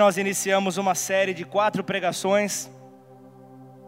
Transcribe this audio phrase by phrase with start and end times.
[0.00, 2.70] Nós iniciamos uma série de quatro pregações,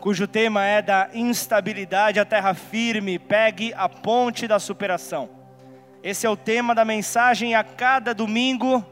[0.01, 5.31] cujo tema é da instabilidade à terra firme, pegue a ponte da superação.
[6.03, 7.55] Esse é o tema da mensagem.
[7.55, 8.85] A cada domingo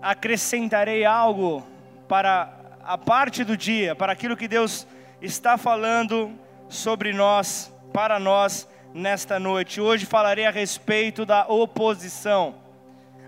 [0.00, 1.62] acrescentarei algo
[2.08, 2.50] para
[2.82, 4.86] a parte do dia, para aquilo que Deus
[5.20, 6.32] está falando
[6.66, 9.82] sobre nós, para nós nesta noite.
[9.82, 12.54] Hoje falarei a respeito da oposição.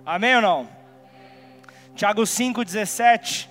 [0.06, 0.75] Amém ou não?
[1.96, 3.48] Tiago 5,17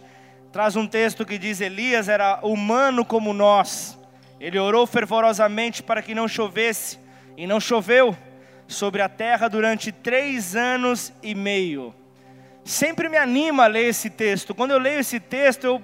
[0.51, 3.97] traz um texto que diz: Elias era humano como nós.
[4.39, 6.99] Ele orou fervorosamente para que não chovesse,
[7.35, 8.15] e não choveu
[8.67, 11.91] sobre a terra durante três anos e meio.
[12.63, 14.53] Sempre me anima a ler esse texto.
[14.53, 15.81] Quando eu leio esse texto, eu,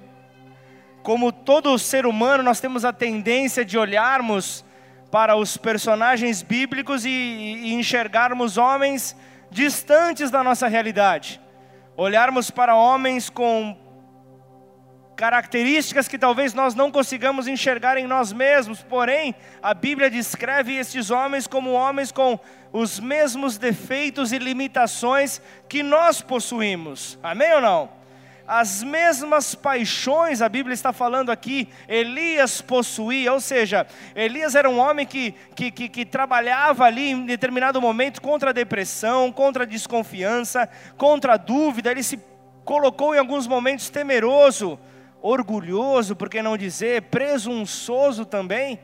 [1.02, 4.64] como todo ser humano, nós temos a tendência de olharmos
[5.10, 9.16] para os personagens bíblicos e, e enxergarmos homens
[9.50, 11.41] distantes da nossa realidade
[12.02, 13.76] olharmos para homens com
[15.16, 21.10] características que talvez nós não consigamos enxergar em nós mesmos, porém, a Bíblia descreve estes
[21.10, 22.40] homens como homens com
[22.72, 27.20] os mesmos defeitos e limitações que nós possuímos.
[27.22, 28.01] Amém ou não?
[28.46, 34.78] As mesmas paixões, a Bíblia está falando aqui, Elias possuía, ou seja, Elias era um
[34.78, 39.66] homem que, que, que, que, trabalhava ali em determinado momento contra a depressão, contra a
[39.66, 42.20] desconfiança, contra a dúvida, ele se
[42.64, 44.78] colocou em alguns momentos temeroso,
[45.20, 48.80] orgulhoso, por que não dizer, presunçoso também.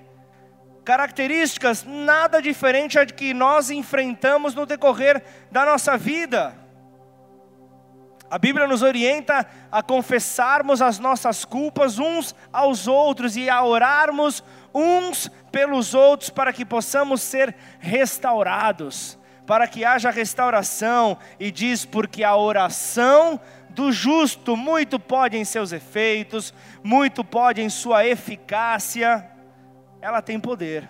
[0.85, 6.68] Características nada diferente a que nós enfrentamos no decorrer da nossa vida.
[8.31, 14.45] A Bíblia nos orienta a confessarmos as nossas culpas uns aos outros e a orarmos
[14.75, 21.17] uns pelos outros para que possamos ser restaurados, para que haja restauração.
[21.41, 23.41] E diz: porque a oração
[23.71, 29.27] do justo muito pode em seus efeitos, muito pode em sua eficácia,
[30.03, 30.89] ela tem poder.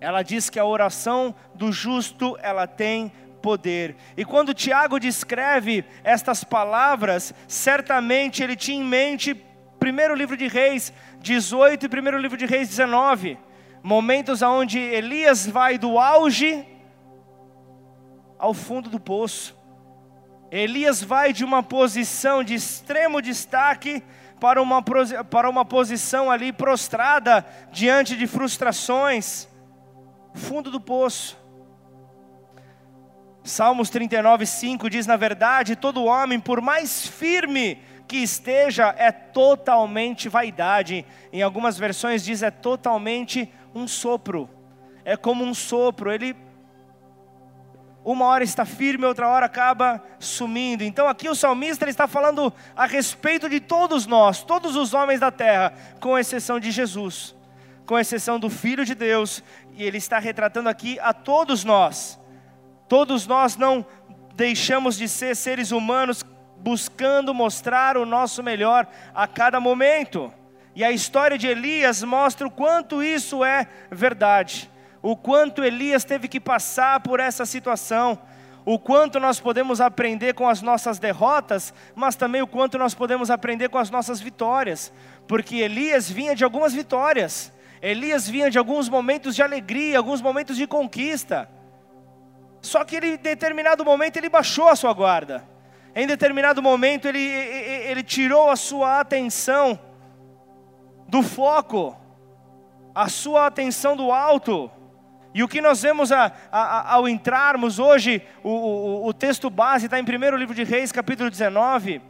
[0.00, 3.27] Ela diz que a oração do justo ela tem poder.
[4.16, 9.34] E quando Tiago descreve estas palavras, certamente ele tinha em mente
[9.78, 13.38] primeiro livro de Reis 18 e primeiro livro de Reis 19,
[13.82, 16.66] momentos onde Elias vai do auge
[18.38, 19.56] ao fundo do poço.
[20.50, 24.02] Elias vai de uma posição de extremo destaque
[24.40, 29.48] para uma, para uma posição ali prostrada diante de frustrações,
[30.34, 31.36] fundo do poço.
[33.44, 40.28] Salmos 39, 5 diz: Na verdade, todo homem, por mais firme que esteja, é totalmente
[40.28, 41.04] vaidade.
[41.32, 44.48] Em algumas versões diz: é totalmente um sopro.
[45.04, 46.36] É como um sopro, ele
[48.04, 50.82] uma hora está firme, outra hora acaba sumindo.
[50.82, 55.30] Então aqui o salmista está falando a respeito de todos nós, todos os homens da
[55.30, 57.34] terra, com exceção de Jesus,
[57.84, 59.42] com exceção do Filho de Deus,
[59.74, 62.17] e ele está retratando aqui a todos nós.
[62.88, 63.84] Todos nós não
[64.34, 66.24] deixamos de ser seres humanos
[66.58, 70.32] buscando mostrar o nosso melhor a cada momento.
[70.74, 74.70] E a história de Elias mostra o quanto isso é verdade.
[75.02, 78.18] O quanto Elias teve que passar por essa situação.
[78.64, 83.30] O quanto nós podemos aprender com as nossas derrotas, mas também o quanto nós podemos
[83.30, 84.92] aprender com as nossas vitórias.
[85.26, 87.52] Porque Elias vinha de algumas vitórias.
[87.80, 91.48] Elias vinha de alguns momentos de alegria, alguns momentos de conquista.
[92.60, 95.44] Só que ele, em determinado momento ele baixou a sua guarda.
[95.94, 99.78] Em determinado momento ele, ele tirou a sua atenção
[101.08, 101.96] do foco,
[102.94, 104.70] a sua atenção do alto.
[105.34, 109.86] E o que nós vemos a, a, ao entrarmos hoje, o, o, o texto base
[109.86, 112.02] está em 1 livro de Reis, capítulo 19.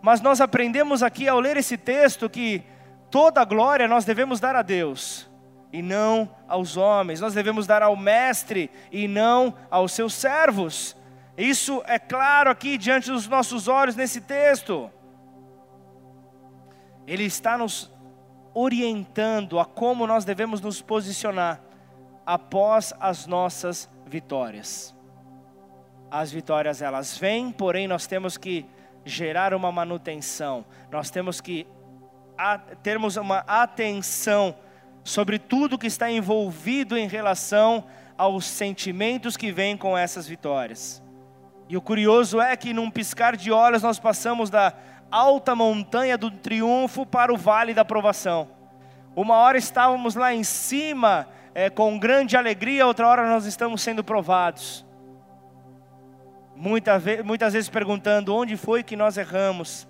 [0.00, 2.62] Mas nós aprendemos aqui ao ler esse texto que
[3.10, 5.28] toda glória nós devemos dar a Deus
[5.72, 7.20] e não aos homens.
[7.20, 10.96] Nós devemos dar ao mestre e não aos seus servos.
[11.36, 14.90] Isso é claro aqui diante dos nossos olhos nesse texto.
[17.06, 17.92] Ele está nos
[18.54, 21.60] orientando a como nós devemos nos posicionar
[22.24, 24.94] após as nossas vitórias.
[26.10, 28.66] As vitórias elas vêm, porém nós temos que
[29.04, 30.64] gerar uma manutenção.
[30.90, 31.66] Nós temos que
[32.82, 34.54] termos uma atenção
[35.06, 37.84] sobre tudo que está envolvido em relação
[38.18, 41.00] aos sentimentos que vêm com essas vitórias.
[41.68, 44.74] E o curioso é que num piscar de olhos nós passamos da
[45.08, 48.48] alta montanha do triunfo para o vale da provação.
[49.14, 54.02] Uma hora estávamos lá em cima é, com grande alegria, outra hora nós estamos sendo
[54.02, 54.84] provados.
[56.56, 59.86] Muita ve muitas vezes perguntando onde foi que nós erramos,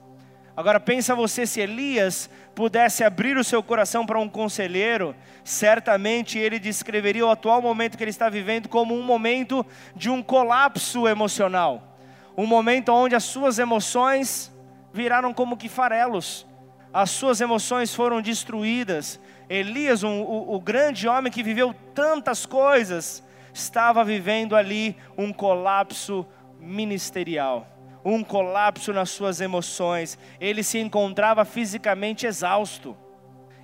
[0.57, 5.15] Agora pensa você se Elias pudesse abrir o seu coração para um conselheiro,
[5.45, 10.23] certamente ele descreveria o atual momento que ele está vivendo como um momento de um
[10.23, 11.99] colapso emocional,
[12.35, 14.51] um momento onde as suas emoções
[14.95, 16.47] viraram como que farelos,
[16.91, 19.21] as suas emoções foram destruídas.
[19.51, 23.23] Elias, um, o, o grande homem que viveu tantas coisas,
[23.53, 26.27] estava vivendo ali um colapso
[26.59, 27.76] ministerial
[28.07, 32.97] um colapso nas suas emoções, ele se encontrava fisicamente exausto.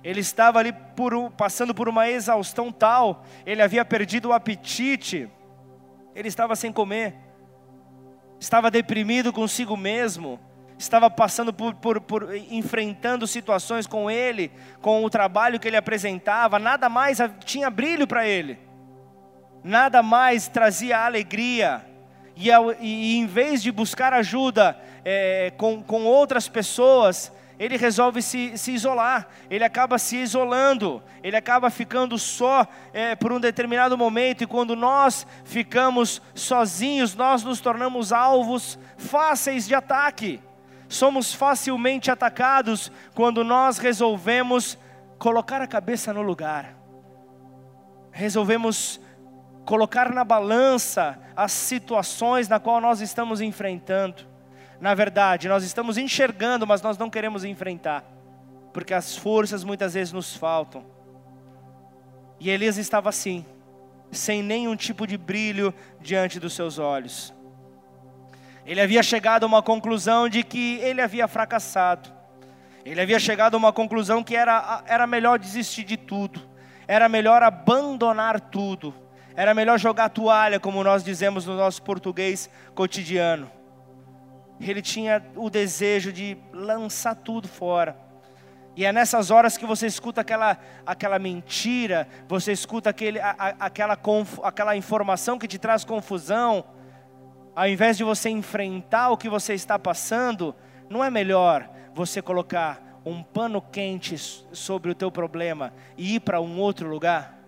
[0.03, 5.29] Ele estava ali por, passando por uma exaustão tal, ele havia perdido o apetite,
[6.13, 7.15] ele estava sem comer,
[8.37, 10.37] estava deprimido consigo mesmo,
[10.77, 14.51] estava passando por, por, por, enfrentando situações com ele,
[14.81, 18.59] com o trabalho que ele apresentava, nada mais tinha brilho para ele,
[19.63, 21.92] nada mais trazia alegria,
[22.35, 22.49] e,
[22.79, 28.71] e em vez de buscar ajuda é, com, com outras pessoas, ele resolve se, se
[28.71, 34.47] isolar, ele acaba se isolando, ele acaba ficando só é, por um determinado momento, e
[34.47, 40.41] quando nós ficamos sozinhos, nós nos tornamos alvos fáceis de ataque,
[40.89, 44.77] somos facilmente atacados quando nós resolvemos
[45.17, 46.75] colocar a cabeça no lugar,
[48.11, 48.99] resolvemos
[49.65, 54.23] colocar na balança as situações na qual nós estamos enfrentando.
[54.79, 58.03] Na verdade, nós estamos enxergando, mas nós não queremos enfrentar,
[58.73, 60.85] porque as forças muitas vezes nos faltam.
[62.39, 63.45] E Elias estava assim,
[64.11, 67.33] sem nenhum tipo de brilho diante dos seus olhos.
[68.65, 72.09] Ele havia chegado a uma conclusão de que ele havia fracassado.
[72.85, 76.41] Ele havia chegado a uma conclusão que era, era melhor desistir de tudo,
[76.85, 78.93] era melhor abandonar tudo
[79.35, 83.49] era melhor jogar toalha, como nós dizemos no nosso português cotidiano.
[84.59, 87.97] Ele tinha o desejo de lançar tudo fora.
[88.75, 93.49] E é nessas horas que você escuta aquela, aquela mentira, você escuta aquele, a, a,
[93.65, 93.97] aquela,
[94.43, 96.63] aquela informação que te traz confusão.
[97.55, 100.55] Ao invés de você enfrentar o que você está passando,
[100.89, 104.17] não é melhor você colocar um pano quente
[104.51, 107.42] sobre o teu problema e ir para um outro lugar?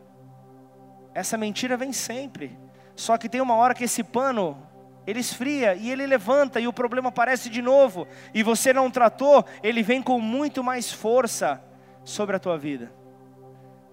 [1.16, 2.60] Essa mentira vem sempre.
[2.94, 4.62] Só que tem uma hora que esse pano
[5.08, 9.46] ele esfria e ele levanta e o problema aparece de novo e você não tratou,
[9.64, 11.62] ele vem com muito mais força
[12.04, 12.92] sobre a tua vida.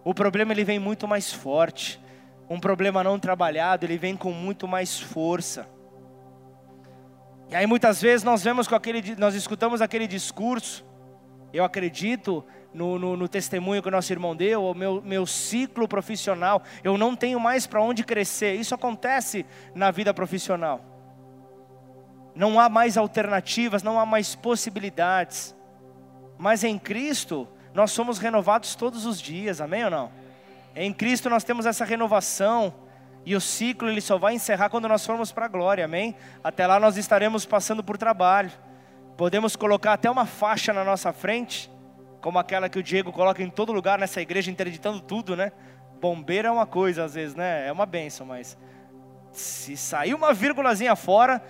[0.03, 2.01] O problema ele vem muito mais forte.
[2.51, 5.69] Um problema não trabalhado, ele vem com muito mais força.
[7.51, 10.85] E aí muitas vezes nós vemos com aquele nós escutamos aquele discurso.
[11.53, 15.87] Eu acredito no, no, no, testemunho que o nosso irmão deu, o meu, meu ciclo
[15.87, 18.55] profissional, eu não tenho mais para onde crescer.
[18.55, 20.81] Isso acontece na vida profissional.
[22.35, 25.55] Não há mais alternativas, não há mais possibilidades.
[26.39, 30.11] Mas em Cristo, nós somos renovados todos os dias, amém ou não?
[30.75, 32.75] Em Cristo nós temos essa renovação.
[33.25, 36.17] E o ciclo ele só vai encerrar quando nós formos para a glória, amém?
[36.43, 38.51] Até lá nós estaremos passando por trabalho.
[39.17, 41.71] Podemos colocar até uma faixa na nossa frente
[42.23, 45.51] como aquela que o Diego coloca em todo lugar nessa igreja, interditando tudo, né?
[46.01, 47.67] Bombeiro é uma coisa, às vezes, né?
[47.67, 48.57] É uma benção, mas
[49.33, 51.43] se sair uma vírgulazinha fora,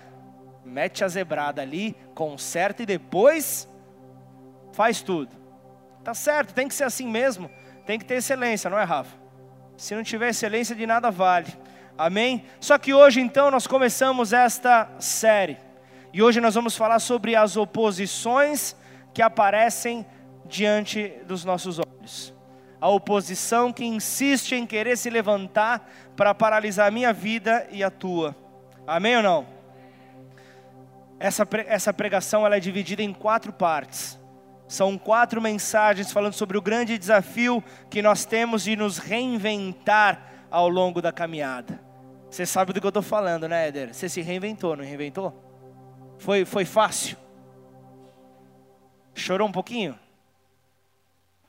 [0.65, 3.69] mete a zebrada ali, conserta e depois
[4.73, 5.31] faz tudo.
[6.03, 7.51] Tá certo, tem que ser assim mesmo.
[7.85, 9.15] Tem que ter excelência, não é, Rafa?
[9.77, 11.53] Se não tiver excelência, de nada vale.
[11.99, 12.47] Amém?
[12.61, 15.59] Só que hoje, então, nós começamos esta série.
[16.15, 18.75] E hoje nós vamos falar sobre as oposições
[19.13, 20.07] que aparecem
[20.53, 22.33] diante dos nossos olhos.
[22.81, 27.91] A oposição que insiste em querer se levantar para paralisar a minha vida e a
[27.91, 28.37] tua.
[28.87, 29.47] Amém ou não?
[31.19, 34.19] Essa, essa pregação ela é dividida em quatro partes.
[34.69, 40.69] São quatro mensagens falando sobre o grande desafio que nós temos de nos reinventar ao
[40.69, 41.81] longo da caminhada.
[42.29, 43.95] Você sabe do que eu estou falando, né, Éder?
[43.95, 45.33] Você se reinventou, não reinventou?
[46.19, 47.17] Foi, foi fácil?
[49.15, 49.99] Chorou um pouquinho?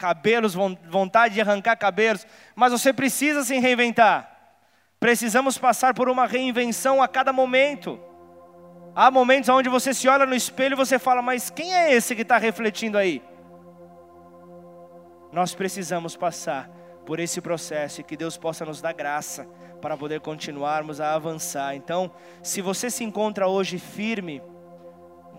[0.03, 4.29] Cabelos, vontade de arrancar cabelos, mas você precisa se reinventar.
[4.99, 7.97] Precisamos passar por uma reinvenção a cada momento.
[8.93, 12.13] Há momentos onde você se olha no espelho e você fala, mas quem é esse
[12.17, 13.23] que está refletindo aí?
[15.31, 16.69] Nós precisamos passar
[17.05, 19.47] por esse processo e que Deus possa nos dar graça
[19.81, 21.77] para poder continuarmos a avançar.
[21.77, 24.41] Então, se você se encontra hoje firme,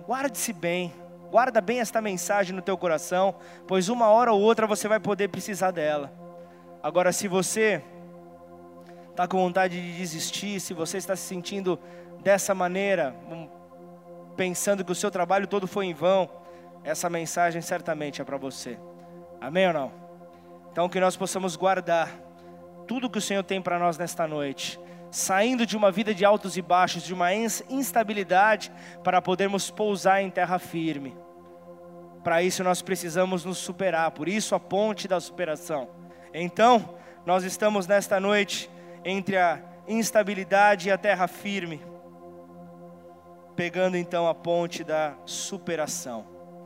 [0.06, 1.03] guarde-se bem
[1.34, 3.34] Guarda bem esta mensagem no teu coração,
[3.66, 6.12] pois uma hora ou outra você vai poder precisar dela.
[6.80, 7.82] Agora, se você
[9.10, 11.76] está com vontade de desistir, se você está se sentindo
[12.22, 13.16] dessa maneira,
[14.36, 16.30] pensando que o seu trabalho todo foi em vão,
[16.84, 18.78] essa mensagem certamente é para você.
[19.40, 19.92] Amém ou não?
[20.70, 22.12] Então que nós possamos guardar
[22.86, 24.78] tudo que o Senhor tem para nós nesta noite,
[25.10, 28.70] saindo de uma vida de altos e baixos, de uma instabilidade,
[29.02, 31.23] para podermos pousar em terra firme.
[32.24, 35.90] Para isso nós precisamos nos superar, por isso a ponte da superação.
[36.32, 38.70] Então, nós estamos nesta noite
[39.04, 41.82] entre a instabilidade e a terra firme,
[43.54, 46.24] pegando então a ponte da superação.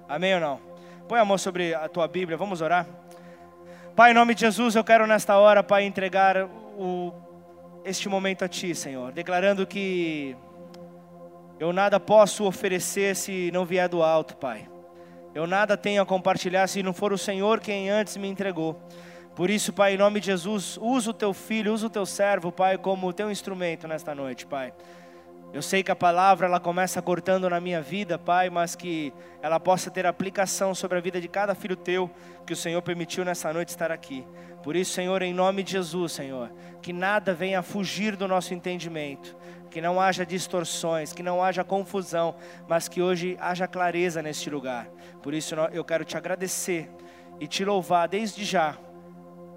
[0.08, 0.60] Amém ou não?
[1.08, 2.86] Põe a mão sobre a tua Bíblia, vamos orar?
[3.96, 7.12] Pai, em nome de Jesus, eu quero nesta hora, Pai, entregar o,
[7.84, 10.36] este momento a Ti, Senhor, declarando que
[11.58, 14.68] eu nada posso oferecer se não vier do alto, Pai.
[15.38, 18.82] Eu nada tenho a compartilhar se não for o Senhor quem antes me entregou.
[19.36, 22.50] Por isso, Pai, em nome de Jesus, usa o teu filho, usa o teu servo,
[22.50, 24.72] Pai, como teu instrumento nesta noite, Pai.
[25.52, 29.60] Eu sei que a palavra ela começa cortando na minha vida, Pai, mas que ela
[29.60, 32.10] possa ter aplicação sobre a vida de cada filho teu
[32.44, 34.26] que o Senhor permitiu nessa noite estar aqui.
[34.64, 36.50] Por isso, Senhor, em nome de Jesus, Senhor,
[36.82, 39.36] que nada venha fugir do nosso entendimento,
[39.70, 42.34] que não haja distorções, que não haja confusão,
[42.66, 44.88] mas que hoje haja clareza neste lugar.
[45.28, 46.88] Por isso, eu quero te agradecer
[47.38, 48.78] e te louvar desde já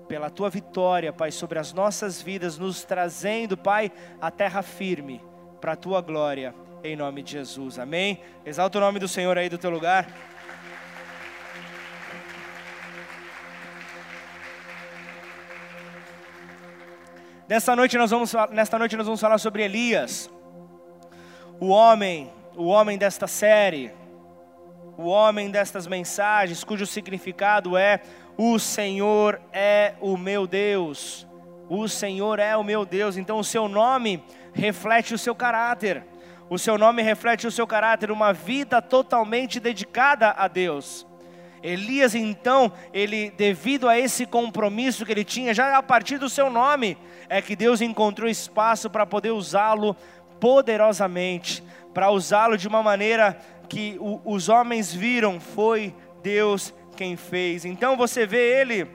[0.05, 5.23] pela tua vitória, Pai, sobre as nossas vidas, nos trazendo, Pai, a terra firme
[5.61, 7.79] para a tua glória, em nome de Jesus.
[7.79, 8.21] Amém?
[8.45, 10.09] Exalta o nome do Senhor aí do teu lugar.
[17.47, 20.29] Nesta noite nós vamos, nesta noite nós vamos falar sobre Elias,
[21.61, 24.00] o homem, o homem desta série,
[25.01, 28.01] o homem destas mensagens, cujo significado é
[28.37, 31.27] o Senhor é o meu Deus.
[31.67, 33.17] O Senhor é o meu Deus.
[33.17, 36.03] Então o seu nome reflete o seu caráter.
[36.49, 41.07] O seu nome reflete o seu caráter, uma vida totalmente dedicada a Deus.
[41.63, 46.49] Elias, então, ele, devido a esse compromisso que ele tinha, já a partir do seu
[46.49, 46.97] nome,
[47.29, 49.95] é que Deus encontrou espaço para poder usá-lo
[50.41, 53.39] poderosamente, para usá-lo de uma maneira
[53.71, 57.63] que o, os homens viram, foi Deus quem fez.
[57.63, 58.85] Então você vê ele,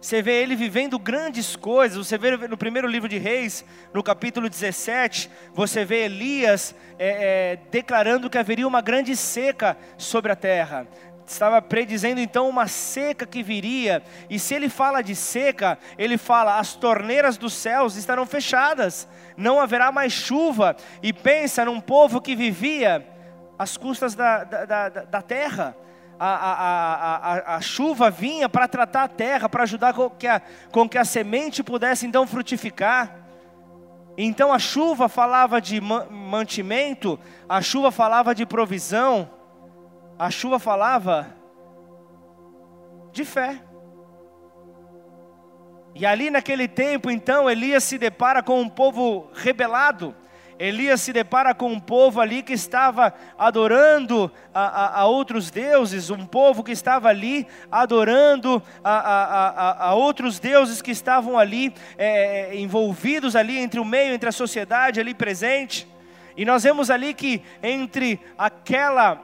[0.00, 1.98] você vê ele vivendo grandes coisas.
[1.98, 7.58] Você vê no primeiro livro de Reis, no capítulo 17, você vê Elias é, é,
[7.70, 10.88] declarando que haveria uma grande seca sobre a terra
[11.26, 16.58] estava predizendo então uma seca que viria, e se ele fala de seca, ele fala:
[16.58, 19.06] as torneiras dos céus estarão fechadas,
[19.36, 23.06] não haverá mais chuva, e pensa num povo que vivia
[23.58, 25.76] às custas da, da, da, da terra,
[26.18, 30.40] a, a, a, a, chuva vinha para tratar a terra, para ajudar com que, a,
[30.72, 33.16] com que a semente pudesse então frutificar.
[34.16, 39.30] Então a chuva falava de mantimento, a chuva falava de provisão,
[40.18, 41.28] a chuva falava
[43.12, 43.62] de fé.
[45.94, 50.14] E ali naquele tempo, então, Elias se depara com um povo rebelado,
[50.58, 56.10] Elias se depara com um povo ali que estava adorando a, a, a outros deuses,
[56.10, 62.58] um povo que estava ali adorando a, a outros deuses que estavam ali é, é,
[62.58, 65.86] envolvidos ali entre o meio, entre a sociedade ali presente.
[66.36, 69.22] E nós vemos ali que entre aquela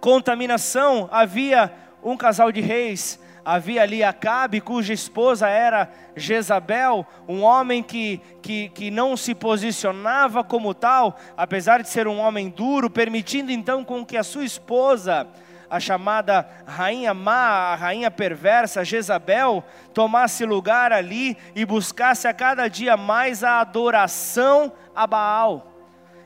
[0.00, 7.82] contaminação havia um casal de reis havia ali Acabe, cuja esposa era Jezabel, um homem
[7.82, 13.50] que, que, que não se posicionava como tal, apesar de ser um homem duro, permitindo
[13.50, 15.26] então com que a sua esposa,
[15.68, 22.68] a chamada rainha má, a rainha perversa, Jezabel, tomasse lugar ali e buscasse a cada
[22.68, 25.72] dia mais a adoração a Baal.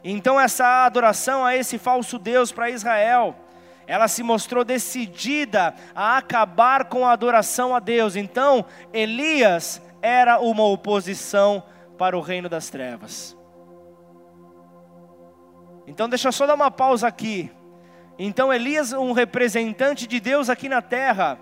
[0.03, 3.35] Então essa adoração a esse falso Deus para Israel,
[3.87, 8.17] ela se mostrou decidida a acabar com a adoração a Deus.
[8.17, 11.63] Então, Elias era uma oposição
[11.97, 13.37] para o reino das trevas.
[15.87, 17.51] Então, deixa eu só dar uma pausa aqui.
[18.19, 21.39] Então, Elias, um representante de Deus aqui na terra,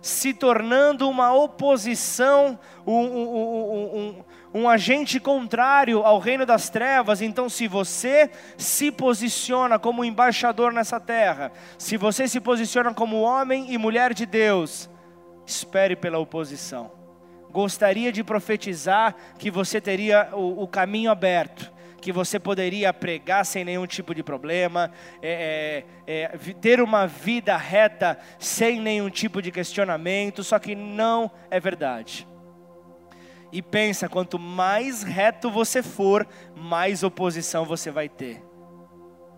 [0.00, 4.24] se tornando uma oposição, um, um, um,
[4.58, 7.20] um, agente contrário ao reino das trevas.
[7.22, 13.72] Então, se você se posiciona como embaixador nessa terra, se você se posiciona como homem
[13.72, 14.88] e mulher de Deus,
[15.46, 16.90] espere pela oposição.
[17.50, 23.64] Gostaria de profetizar que você teria o, o caminho aberto que você poderia pregar sem
[23.64, 29.50] nenhum tipo de problema, é, é, é, ter uma vida reta sem nenhum tipo de
[29.50, 32.26] questionamento, só que não é verdade.
[33.50, 38.42] E pensa, quanto mais reto você for, mais oposição você vai ter.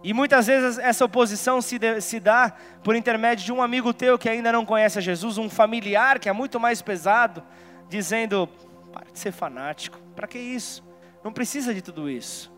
[0.03, 4.19] E muitas vezes essa oposição se, de, se dá por intermédio de um amigo teu
[4.19, 7.43] que ainda não conhece a Jesus, um familiar que é muito mais pesado,
[7.89, 8.49] dizendo:
[8.93, 10.83] para de ser fanático, para que isso?
[11.23, 12.51] Não precisa de tudo isso.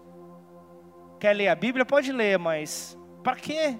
[1.18, 1.84] Quer ler a Bíblia?
[1.84, 3.76] Pode ler, mas para quê?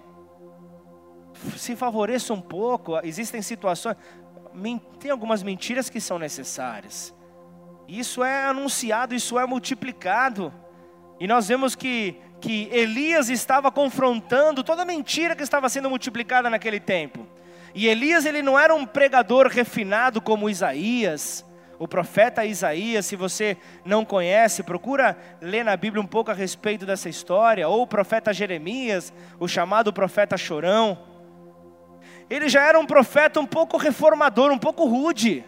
[1.57, 3.97] Se favoreça um pouco, existem situações,
[4.99, 7.15] tem algumas mentiras que são necessárias.
[7.93, 10.51] Isso é anunciado, isso é multiplicado.
[11.21, 16.49] E nós vemos que, que Elias estava confrontando toda a mentira que estava sendo multiplicada
[16.49, 17.27] naquele tempo.
[17.75, 21.45] E Elias ele não era um pregador refinado como Isaías,
[21.79, 26.87] o profeta Isaías, se você não conhece, procura ler na Bíblia um pouco a respeito
[26.87, 30.97] dessa história, ou o profeta Jeremias, o chamado profeta chorão.
[32.31, 35.45] Ele já era um profeta um pouco reformador, um pouco rude.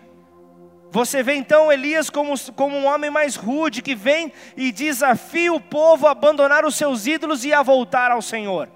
[0.95, 5.61] Você vê então Elias como, como um homem mais rude, que vem e desafia o
[5.61, 8.69] povo a abandonar os seus ídolos e a voltar ao Senhor.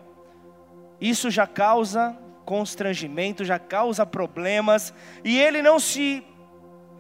[1.01, 6.25] Isso já causa constrangimento, já causa problemas, e ele não se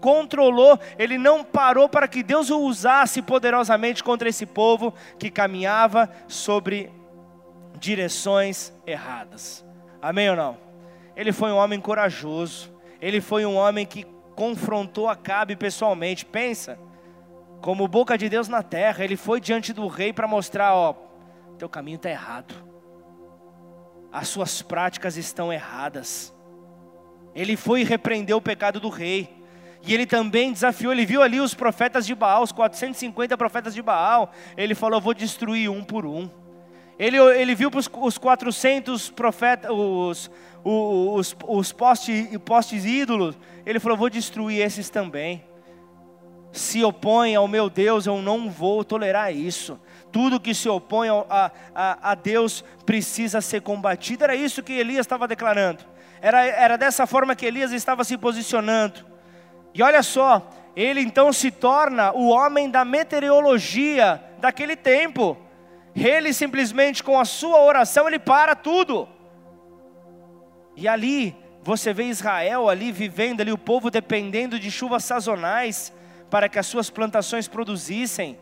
[0.00, 6.08] controlou, ele não parou para que Deus o usasse poderosamente contra esse povo que caminhava
[6.28, 6.92] sobre
[7.74, 9.64] direções erradas.
[10.00, 10.58] Amém ou não?
[11.16, 14.06] Ele foi um homem corajoso, ele foi um homem que
[14.38, 16.24] confrontou Acabe pessoalmente.
[16.24, 16.78] Pensa,
[17.60, 20.94] como boca de Deus na terra, ele foi diante do rei para mostrar: ó,
[21.58, 22.54] teu caminho está errado,
[24.12, 26.32] as suas práticas estão erradas.
[27.34, 29.36] Ele foi e repreendeu o pecado do rei.
[29.84, 33.82] E ele também desafiou, ele viu ali os profetas de Baal, os 450 profetas de
[33.82, 34.30] Baal.
[34.56, 36.30] Ele falou: vou destruir um por um.
[36.96, 40.30] Ele, ele viu os 400 profetas, os,
[40.64, 43.38] os, os postes, postes ídolos,
[43.68, 45.44] ele falou: vou destruir esses também.
[46.50, 49.78] Se opõe ao meu Deus, eu não vou tolerar isso.
[50.10, 54.24] Tudo que se opõe a, a, a Deus precisa ser combatido.
[54.24, 55.84] Era isso que Elias estava declarando.
[56.22, 59.04] Era, era dessa forma que Elias estava se posicionando.
[59.74, 65.36] E olha só, ele então se torna o homem da meteorologia daquele tempo.
[65.94, 69.06] Ele simplesmente com a sua oração ele para tudo.
[70.74, 71.36] E ali
[71.68, 75.92] você vê Israel ali vivendo ali o povo dependendo de chuvas sazonais
[76.30, 78.38] para que as suas plantações produzissem.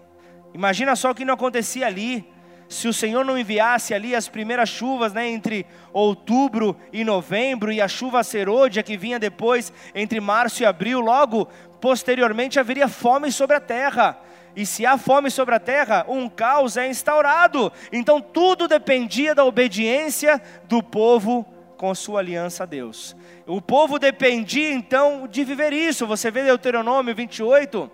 [0.54, 2.24] Imagina só o que não acontecia ali.
[2.68, 7.80] Se o Senhor não enviasse ali as primeiras chuvas, né, entre outubro e novembro, e
[7.80, 11.48] a chuva serôdia que vinha depois entre março e abril, logo
[11.80, 14.20] posteriormente haveria fome sobre a terra.
[14.54, 17.72] E se há fome sobre a terra, um caos é instaurado.
[17.90, 21.44] Então tudo dependia da obediência do povo
[21.76, 23.16] com sua aliança a Deus.
[23.46, 26.06] O povo dependia então de viver isso.
[26.06, 27.90] Você vê Deuteronômio 28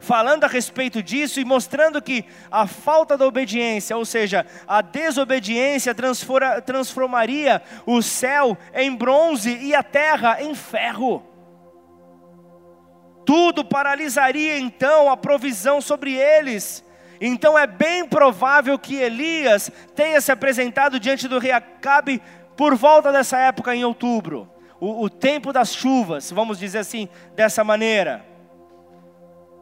[0.00, 5.94] falando a respeito disso e mostrando que a falta da obediência, ou seja, a desobediência
[6.64, 11.22] transformaria o céu em bronze e a terra em ferro.
[13.26, 16.82] Tudo paralisaria então a provisão sobre eles.
[17.20, 22.22] Então é bem provável que Elias tenha se apresentado diante do rei Acabe
[22.60, 24.46] por volta dessa época, em outubro,
[24.78, 28.22] o, o tempo das chuvas, vamos dizer assim, dessa maneira.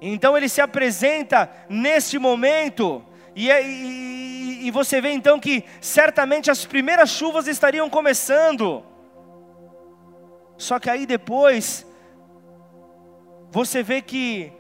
[0.01, 3.01] Então ele se apresenta neste momento,
[3.37, 8.83] e, é, e, e, você vê então que certamente as primeiras chuvas estariam começando.
[10.57, 11.87] Só que aí depois,
[13.49, 14.53] você vê que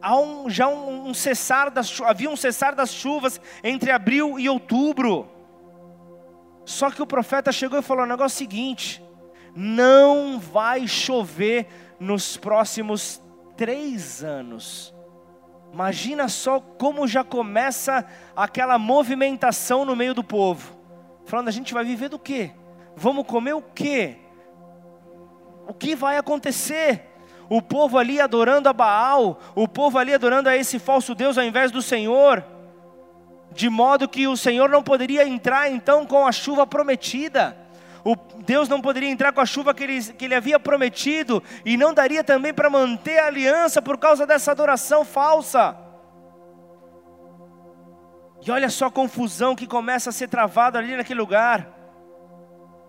[0.00, 4.48] há um, já um, um cessar das, havia um cessar das chuvas entre abril e
[4.48, 5.37] outubro.
[6.68, 9.02] Só que o profeta chegou e falou o negócio seguinte:
[9.56, 11.66] não vai chover
[11.98, 13.22] nos próximos
[13.56, 14.94] três anos.
[15.72, 18.04] Imagina só como já começa
[18.36, 20.78] aquela movimentação no meio do povo.
[21.24, 22.50] Falando, a gente vai viver do quê?
[22.94, 24.18] Vamos comer o quê?
[25.66, 27.06] O que vai acontecer?
[27.48, 31.44] O povo ali adorando a Baal, o povo ali adorando a esse falso Deus ao
[31.44, 32.44] invés do Senhor
[33.52, 37.56] de modo que o Senhor não poderia entrar então com a chuva prometida.
[38.04, 41.76] O Deus não poderia entrar com a chuva que ele, que ele havia prometido, e
[41.76, 45.76] não daria também para manter a aliança por causa dessa adoração falsa.
[48.46, 51.68] E olha só a confusão que começa a ser travada ali naquele lugar.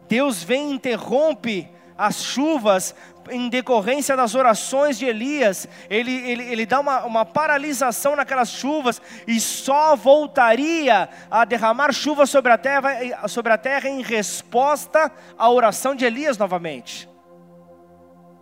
[0.07, 2.95] Deus vem e interrompe as chuvas
[3.29, 9.01] em decorrência das orações de Elias, ele, ele, ele dá uma, uma paralisação naquelas chuvas
[9.27, 15.49] e só voltaria a derramar chuva sobre a, terra, sobre a terra em resposta à
[15.49, 17.09] oração de Elias novamente.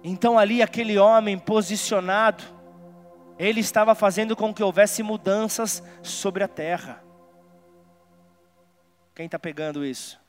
[0.03, 2.43] Então ali aquele homem posicionado,
[3.37, 7.03] ele estava fazendo com que houvesse mudanças sobre a terra.
[9.13, 10.19] Quem está pegando isso?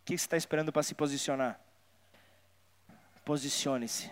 [0.00, 1.60] O que você está esperando para se posicionar?
[3.30, 4.10] Posicione-se.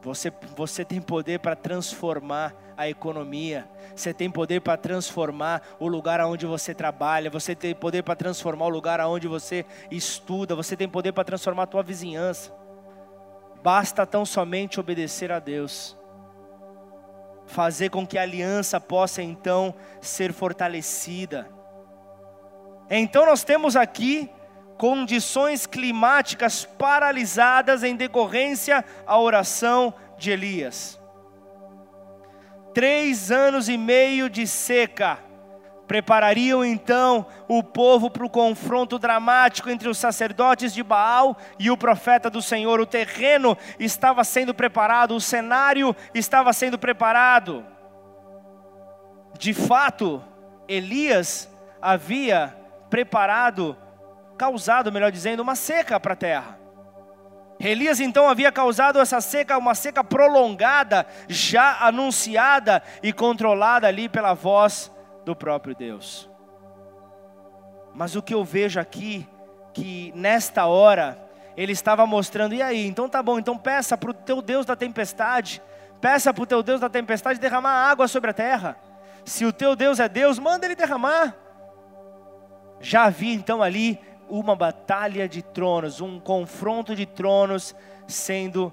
[0.00, 6.20] Você, você tem poder para transformar a economia, você tem poder para transformar o lugar
[6.20, 10.88] onde você trabalha, você tem poder para transformar o lugar onde você estuda, você tem
[10.88, 12.54] poder para transformar a tua vizinhança.
[13.60, 15.98] Basta tão somente obedecer a Deus,
[17.44, 21.50] fazer com que a aliança possa então ser fortalecida.
[22.88, 24.30] Então nós temos aqui
[24.76, 31.00] condições climáticas paralisadas em decorrência à oração de Elias.
[32.74, 35.18] Três anos e meio de seca
[35.86, 41.76] preparariam então o povo para o confronto dramático entre os sacerdotes de Baal e o
[41.76, 42.80] profeta do Senhor.
[42.80, 47.64] O terreno estava sendo preparado, o cenário estava sendo preparado.
[49.38, 50.22] De fato,
[50.68, 51.48] Elias
[51.80, 52.54] havia
[52.90, 53.76] preparado
[54.36, 56.58] causado, melhor dizendo, uma seca para a terra.
[57.58, 64.34] Elias então havia causado essa seca, uma seca prolongada, já anunciada e controlada ali pela
[64.34, 64.92] voz
[65.24, 66.30] do próprio Deus.
[67.94, 69.26] Mas o que eu vejo aqui,
[69.72, 71.18] que nesta hora,
[71.56, 74.76] ele estava mostrando, e aí, então tá bom, então peça para o teu Deus da
[74.76, 75.62] tempestade,
[75.98, 78.76] peça para o teu Deus da tempestade derramar água sobre a terra.
[79.24, 81.34] Se o teu Deus é Deus, manda ele derramar.
[82.80, 87.74] Já havia então ali uma batalha de tronos, um confronto de tronos
[88.06, 88.72] sendo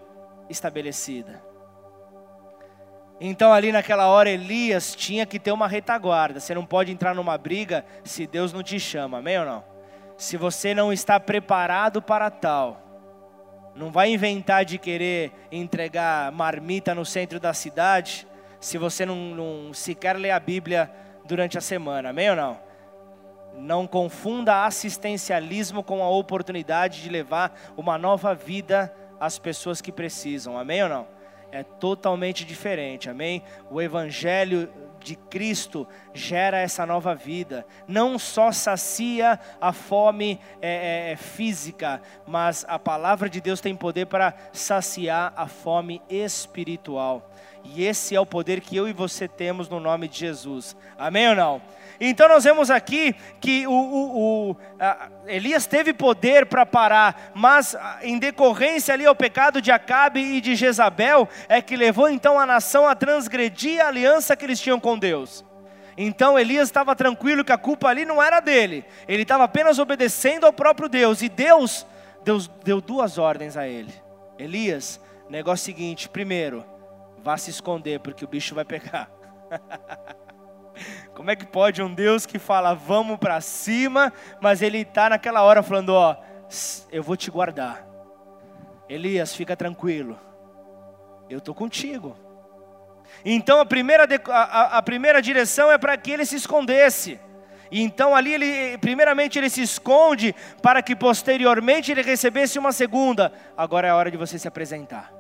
[0.49, 1.41] estabelecida.
[3.19, 6.39] Então, ali naquela hora, Elias tinha que ter uma retaguarda.
[6.39, 9.63] Você não pode entrar numa briga se Deus não te chama, amém ou não?
[10.17, 12.81] Se você não está preparado para tal,
[13.75, 18.27] não vai inventar de querer entregar marmita no centro da cidade
[18.59, 20.89] se você não, não sequer lê a Bíblia
[21.25, 22.59] durante a semana, amém ou não?
[23.57, 30.57] Não confunda assistencialismo com a oportunidade de levar uma nova vida às pessoas que precisam.
[30.57, 31.07] Amém ou não?
[31.51, 33.09] É totalmente diferente.
[33.09, 33.43] Amém?
[33.69, 34.69] O evangelho
[35.03, 37.65] de Cristo gera essa nova vida.
[37.87, 43.75] Não só sacia a fome é, é, é física, mas a palavra de Deus tem
[43.75, 47.29] poder para saciar a fome espiritual.
[47.63, 50.75] E esse é o poder que eu e você temos no nome de Jesus.
[50.97, 51.61] Amém ou não?
[51.99, 54.56] Então nós vemos aqui que o, o, o
[55.25, 60.56] Elias teve poder para parar, mas em decorrência ali ao pecado de Acabe e de
[60.56, 64.97] Jezabel, é que levou então a nação a transgredir a aliança que eles tinham com
[64.97, 65.45] Deus.
[65.95, 70.45] Então Elias estava tranquilo que a culpa ali não era dele, ele estava apenas obedecendo
[70.45, 71.86] ao próprio Deus, e Deus,
[72.23, 73.93] Deus deu duas ordens a ele:
[74.39, 76.65] Elias, negócio seguinte, primeiro,
[77.23, 79.10] vá se esconder, porque o bicho vai pegar.
[81.13, 85.43] Como é que pode um Deus que fala vamos para cima, mas ele está naquela
[85.43, 86.15] hora falando: ó,
[86.91, 87.86] eu vou te guardar.
[88.89, 90.19] Elias, fica tranquilo,
[91.29, 92.17] eu estou contigo.
[93.23, 97.19] Então a primeira, a, a primeira direção é para que ele se escondesse.
[97.71, 103.31] Então ali ele, primeiramente ele se esconde para que posteriormente ele recebesse uma segunda.
[103.57, 105.12] Agora é a hora de você se apresentar.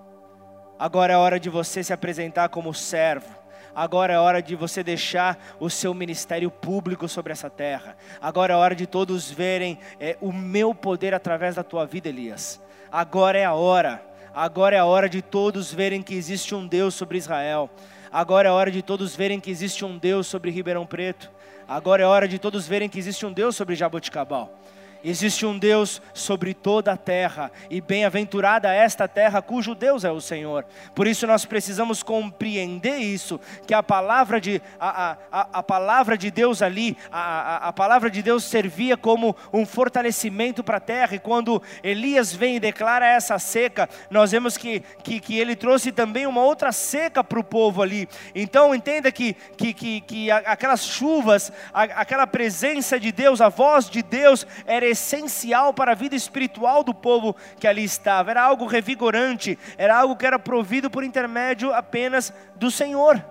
[0.77, 3.42] Agora é a hora de você se apresentar como servo
[3.75, 7.97] Agora é hora de você deixar o seu ministério público sobre essa terra.
[8.21, 12.61] Agora é hora de todos verem é, o meu poder através da tua vida, Elias.
[12.91, 14.03] Agora é a hora.
[14.35, 17.69] Agora é a hora de todos verem que existe um Deus sobre Israel.
[18.11, 21.31] Agora é a hora de todos verem que existe um Deus sobre Ribeirão Preto.
[21.67, 24.59] Agora é hora de todos verem que existe um Deus sobre Jaboticabal.
[25.03, 30.21] Existe um Deus sobre toda a terra, e bem-aventurada esta terra cujo Deus é o
[30.21, 30.65] Senhor.
[30.95, 33.37] Por isso nós precisamos compreender isso,
[33.67, 38.09] que a palavra de, a, a, a palavra de Deus ali, a, a, a palavra
[38.09, 43.05] de Deus servia como um fortalecimento para a terra, e quando Elias vem e declara
[43.05, 47.43] essa seca, nós vemos que, que, que ele trouxe também uma outra seca para o
[47.43, 48.07] povo ali.
[48.33, 54.01] Então entenda que, que, que, que aquelas chuvas, aquela presença de Deus, a voz de
[54.01, 59.59] Deus era essencial para a vida espiritual do povo que ali estava, era algo revigorante,
[59.77, 63.23] era algo que era provido por intermédio apenas do Senhor.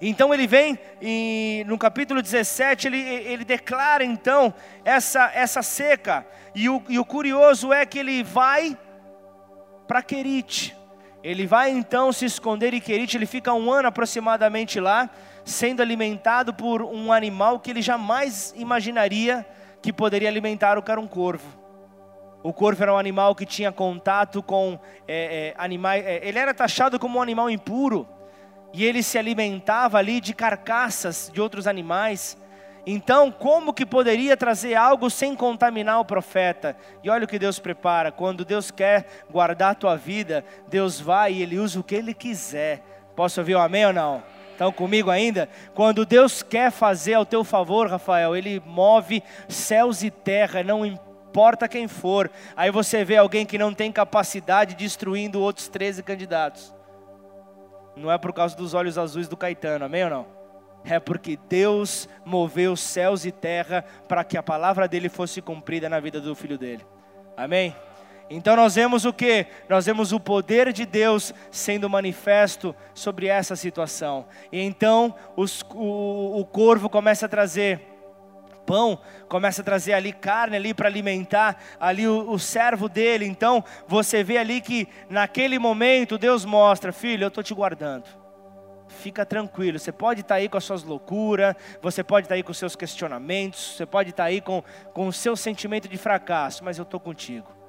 [0.00, 6.68] Então ele vem e no capítulo 17 ele, ele declara então essa, essa seca, e
[6.68, 8.76] o, e o curioso é que ele vai
[9.86, 10.76] para Querite,
[11.22, 15.10] ele vai então se esconder em Querite, ele fica um ano aproximadamente lá,
[15.44, 19.46] sendo alimentado por um animal que ele jamais imaginaria
[19.82, 21.58] que poderia alimentar o cara um corvo.
[22.42, 26.54] O corvo era um animal que tinha contato com é, é, animais, é, ele era
[26.54, 28.08] taxado como um animal impuro,
[28.72, 32.38] e ele se alimentava ali de carcaças de outros animais.
[32.86, 36.76] Então, como que poderia trazer algo sem contaminar o profeta?
[37.04, 41.34] E olha o que Deus prepara: quando Deus quer guardar a tua vida, Deus vai
[41.34, 42.82] e Ele usa o que Ele quiser.
[43.14, 44.22] Posso ouvir um amém ou não?
[44.60, 45.48] Estão comigo ainda?
[45.74, 51.66] Quando Deus quer fazer ao teu favor, Rafael, Ele move céus e terra, não importa
[51.66, 52.30] quem for.
[52.54, 56.74] Aí você vê alguém que não tem capacidade destruindo outros 13 candidatos.
[57.96, 60.26] Não é por causa dos olhos azuis do Caetano, amém ou não?
[60.84, 66.00] é porque Deus moveu céus e terra para que a palavra dele fosse cumprida na
[66.00, 66.84] vida do filho dele.
[67.34, 67.74] Amém?
[68.32, 69.44] Então nós vemos o que?
[69.68, 74.24] Nós vemos o poder de Deus sendo manifesto sobre essa situação.
[74.52, 77.80] E então os, o, o corvo começa a trazer
[78.64, 83.26] pão, começa a trazer ali carne ali para alimentar ali o, o servo dele.
[83.26, 88.20] Então você vê ali que naquele momento Deus mostra, filho, eu estou te guardando
[88.90, 89.78] fica tranquilo.
[89.78, 92.50] Você pode estar tá aí com as suas loucuras, você pode estar tá aí com
[92.50, 94.62] os seus questionamentos, você pode estar tá aí com,
[94.92, 97.59] com o seu sentimento de fracasso, mas eu estou contigo.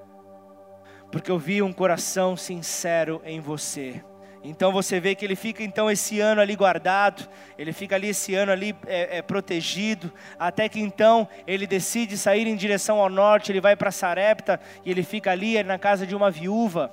[1.11, 4.01] Porque eu vi um coração sincero em você.
[4.43, 8.33] Então você vê que ele fica então esse ano ali guardado, ele fica ali esse
[8.33, 13.51] ano ali é, é, protegido, até que então ele decide sair em direção ao norte,
[13.51, 16.91] ele vai para Sarepta e ele fica ali na casa de uma viúva.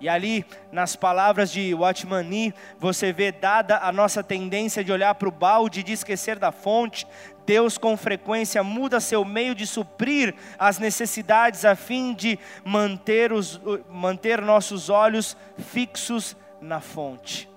[0.00, 5.12] E ali, nas palavras de Watchman Nee, você vê, dada a nossa tendência de olhar
[5.16, 7.04] para o balde e de esquecer da fonte,
[7.48, 13.58] Deus com frequência muda seu meio de suprir as necessidades a fim de manter, os,
[13.88, 17.48] manter nossos olhos fixos na fonte.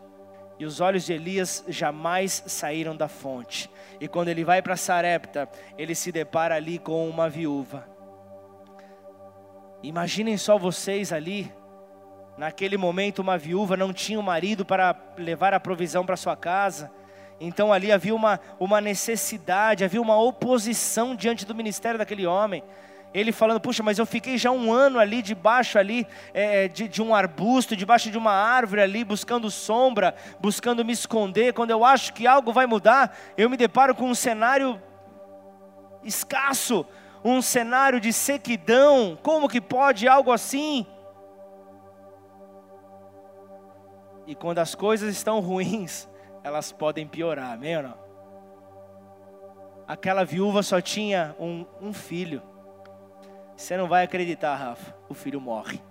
[0.57, 3.69] E os olhos de Elias jamais saíram da fonte.
[3.99, 7.85] E quando ele vai para Sarepta, ele se depara ali com uma viúva.
[9.83, 11.51] Imaginem só vocês ali,
[12.37, 16.89] Naquele momento, uma viúva não tinha um marido para levar a provisão para sua casa.
[17.43, 22.63] Então ali havia uma, uma necessidade, havia uma oposição diante do ministério daquele homem.
[23.11, 27.01] Ele falando, puxa, mas eu fiquei já um ano ali debaixo ali é, de, de
[27.01, 31.51] um arbusto, debaixo de uma árvore ali, buscando sombra, buscando me esconder.
[31.53, 34.79] Quando eu acho que algo vai mudar, eu me deparo com um cenário
[36.03, 36.85] escasso,
[37.25, 39.17] um cenário de sequidão.
[39.23, 40.85] Como que pode algo assim?
[44.27, 46.07] E quando as coisas estão ruins,
[46.43, 47.97] elas podem piorar, amém ou não?
[49.87, 52.41] Aquela viúva só tinha um, um filho.
[53.55, 54.95] Você não vai acreditar, Rafa.
[55.09, 55.81] O filho morre.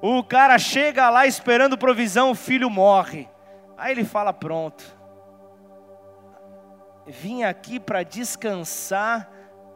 [0.00, 3.28] O cara chega lá esperando provisão, o filho morre.
[3.76, 4.96] Aí ele fala: Pronto.
[7.06, 9.30] Vim aqui para descansar.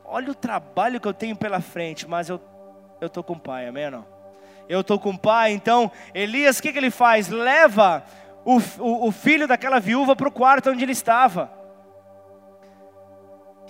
[0.04, 2.40] Olha o trabalho que eu tenho pela frente, mas eu
[3.00, 4.20] estou com o pai, amém ou não?
[4.70, 5.50] eu estou com o pai.
[5.50, 7.28] Então, Elias, o que, que ele faz?
[7.28, 8.04] Leva
[8.44, 11.60] o, o, o filho daquela viúva para o quarto onde ele estava.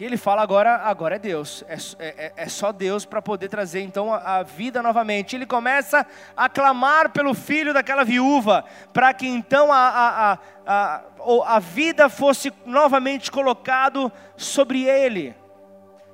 [0.00, 3.82] E ele fala agora, agora é Deus, é, é, é só Deus para poder trazer
[3.82, 5.36] então a, a, vida novamente.
[5.36, 11.02] Ele começa a clamar pelo filho daquela viúva, para que então a, a, a, a,
[11.56, 15.36] a vida fosse novamente colocado sobre ele.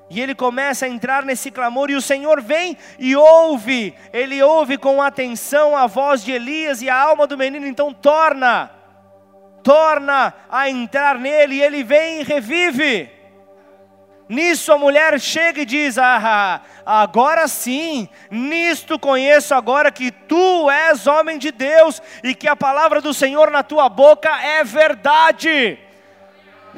[0.08, 4.78] E ele começa a entrar nesse clamor, e o Senhor vem e ouve, ele ouve
[4.78, 8.70] com atenção a voz de Elias e a alma do menino, então torna,
[9.64, 13.10] torna a entrar nele, e ele vem e revive.
[14.28, 21.06] Nisso a mulher chega e diz: Ah, agora sim, nisto conheço agora que tu és
[21.06, 25.78] homem de Deus e que a palavra do Senhor na tua boca é verdade.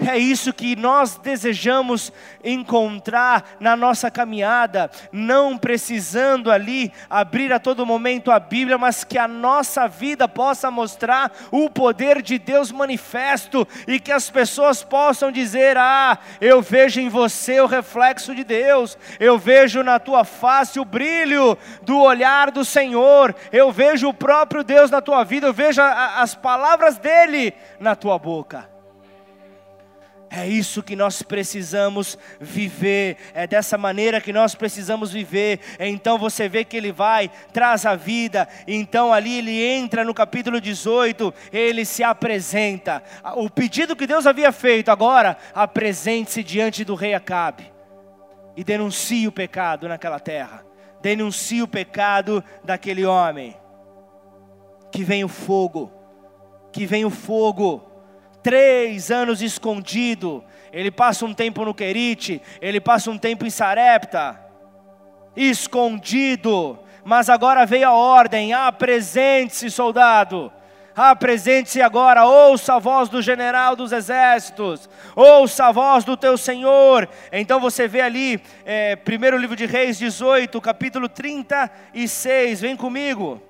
[0.06, 2.12] É isso que nós desejamos
[2.44, 9.18] encontrar na nossa caminhada, não precisando ali abrir a todo momento a Bíblia, mas que
[9.18, 15.32] a nossa vida possa mostrar o poder de Deus manifesto e que as pessoas possam
[15.32, 20.78] dizer: Ah, eu vejo em você o reflexo de Deus, eu vejo na tua face
[20.78, 25.52] o brilho do olhar do Senhor, eu vejo o próprio Deus na tua vida, eu
[25.52, 28.77] vejo as palavras dele na tua boca.
[30.30, 35.60] É isso que nós precisamos viver, é dessa maneira que nós precisamos viver.
[35.80, 40.60] Então você vê que ele vai, traz a vida, então ali ele entra no capítulo
[40.60, 43.02] 18, ele se apresenta.
[43.36, 47.72] O pedido que Deus havia feito, agora apresente-se diante do rei Acabe
[48.54, 50.62] e denuncie o pecado naquela terra,
[51.00, 53.56] denuncie o pecado daquele homem.
[54.92, 55.92] Que vem o fogo,
[56.72, 57.87] que vem o fogo
[58.42, 60.44] três anos escondido.
[60.72, 64.38] Ele passa um tempo no Querite, ele passa um tempo em Sarepta,
[65.36, 66.78] escondido.
[67.04, 70.52] Mas agora veio a ordem: apresente-se, soldado.
[70.94, 77.08] Apresente-se agora, ouça a voz do general dos exércitos, ouça a voz do teu Senhor.
[77.30, 83.40] Então você vê ali, é, primeiro livro de Reis 18, capítulo 36, vem comigo.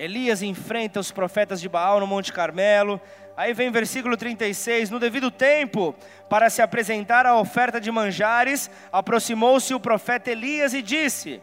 [0.00, 2.98] Elias enfrenta os profetas de Baal no Monte Carmelo.
[3.36, 5.94] Aí vem versículo 36: No devido tempo,
[6.28, 11.42] para se apresentar a oferta de manjares, aproximou-se o profeta Elias e disse: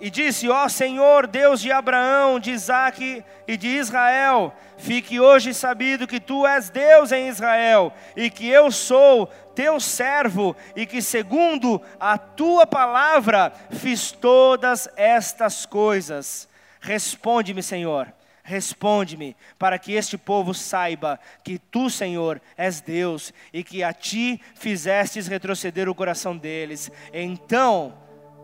[0.00, 6.06] e disse: Ó Senhor, Deus de Abraão, de Isaque e de Israel, fique hoje sabido
[6.06, 11.82] que tu és Deus em Israel e que eu sou teu servo e que, segundo
[11.98, 16.48] a tua palavra, fiz todas estas coisas.
[16.88, 18.10] Responde-me, Senhor.
[18.42, 24.40] Responde-me, para que este povo saiba que tu, Senhor, és Deus e que a ti
[24.54, 26.90] fizestes retroceder o coração deles.
[27.12, 27.92] Então,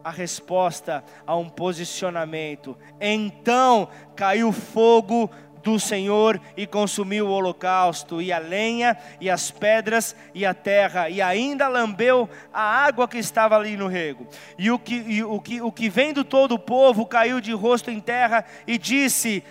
[0.04, 2.76] a resposta a um posicionamento.
[3.00, 5.30] Então caiu fogo
[5.64, 11.08] do Senhor e consumiu o holocausto, e a lenha, e as pedras, e a terra,
[11.08, 14.26] e ainda lambeu a água que estava ali no rego.
[14.58, 17.90] E o que, e o que, o que vendo todo o povo caiu de rosto
[17.90, 19.42] em terra e disse: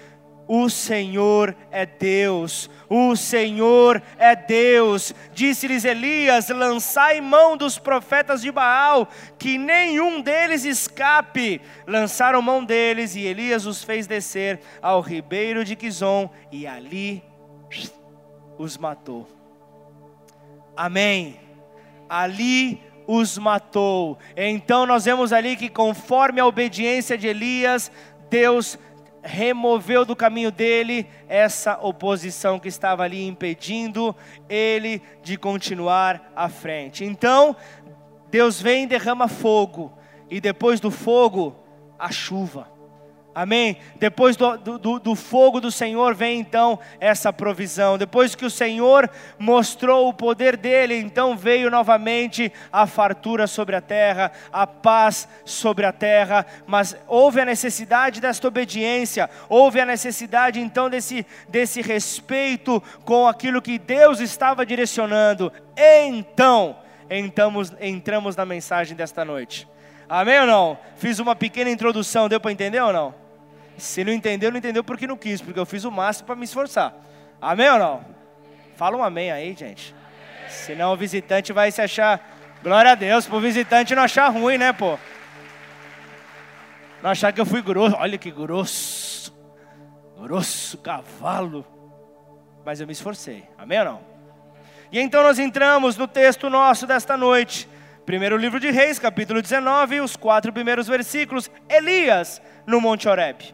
[0.48, 5.14] o Senhor é Deus, o Senhor é Deus.
[5.34, 11.62] Disse-lhes Elias: lançai mão dos profetas de Baal, que nenhum deles escape.
[11.88, 17.24] Lançaram mão deles, e Elias os fez descer ao ribeiro de Quizon, e ali
[18.58, 19.28] os matou.
[20.76, 21.40] Amém.
[22.10, 24.18] Ali os matou.
[24.36, 27.92] Então nós vemos ali que, conforme a obediência de Elias,
[28.30, 28.78] Deus
[29.24, 34.16] removeu do caminho dele essa oposição que estava ali impedindo
[34.50, 37.06] ele de continuar à frente.
[37.06, 37.56] Então,
[38.30, 39.98] Deus vem e derrama fogo,
[40.30, 41.56] e depois do fogo,
[41.98, 42.73] a chuva.
[43.36, 43.78] Amém?
[43.96, 47.98] Depois do, do, do, fogo do Senhor vem então essa provisão.
[47.98, 53.82] Depois que o Senhor mostrou o poder dele, então veio novamente a fartura sobre a
[53.82, 56.46] terra, a paz sobre a terra.
[56.68, 63.64] Mas houve a necessidade desta obediência, houve a necessidade então desse, desse respeito com aquilo
[63.64, 65.52] que Deus estava direcionando.
[65.76, 66.78] Então,
[67.10, 69.68] entramos, entramos na mensagem desta noite.
[70.08, 70.78] Amém ou não?
[70.98, 73.23] Fiz uma pequena introdução, deu para entender ou não?
[73.78, 76.46] Se não entendeu, não entendeu porque não quis, porque eu fiz o máximo para me
[76.46, 76.94] esforçar.
[77.42, 78.06] Amém ou não?
[78.76, 79.94] Fala um amém aí, gente.
[80.50, 82.32] Senão o visitante vai se achar.
[82.62, 84.98] Glória a Deus, para o visitante não achar ruim, né, pô?
[87.02, 87.98] Não achar que eu fui grosso.
[87.98, 89.34] Olha que grosso.
[90.18, 91.66] Grosso, cavalo.
[92.66, 93.44] Mas eu me esforcei.
[93.58, 94.02] Amém ou não?
[94.92, 97.68] E então nós entramos no texto nosso desta noite.
[98.06, 101.50] Primeiro livro de Reis, capítulo 19, os quatro primeiros versículos.
[101.68, 103.54] Elias no Monte Horebe.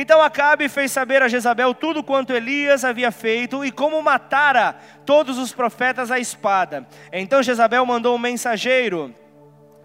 [0.00, 5.36] Então Acabe fez saber a Jezabel tudo quanto Elias havia feito e como matara todos
[5.38, 6.86] os profetas à espada.
[7.12, 9.12] Então Jezabel mandou um mensageiro.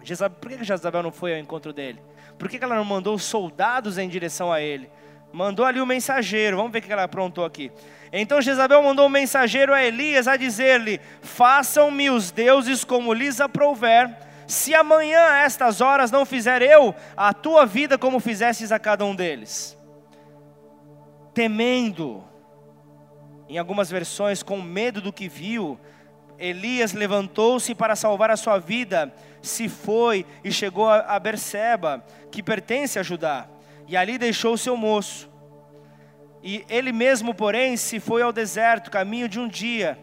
[0.04, 2.00] Jezabel, por que Jezabel não foi ao encontro dele?
[2.38, 4.88] Por que ela não mandou soldados em direção a ele?
[5.32, 6.58] Mandou ali o um mensageiro.
[6.58, 7.72] Vamos ver o que ela aprontou aqui.
[8.12, 14.16] Então Jezabel mandou um mensageiro a Elias a dizer-lhe: Façam-me os deuses como lhes aprouver
[14.46, 19.04] se amanhã a estas horas não fizer eu a tua vida como fizestes a cada
[19.04, 19.73] um deles
[21.34, 22.24] temendo,
[23.48, 25.78] em algumas versões, com medo do que viu,
[26.38, 32.98] Elias levantou-se para salvar a sua vida, se foi e chegou a Berseba, que pertence
[32.98, 33.46] a Judá,
[33.86, 35.28] e ali deixou o seu moço.
[36.42, 39.98] E ele mesmo, porém, se foi ao deserto, caminho de um dia,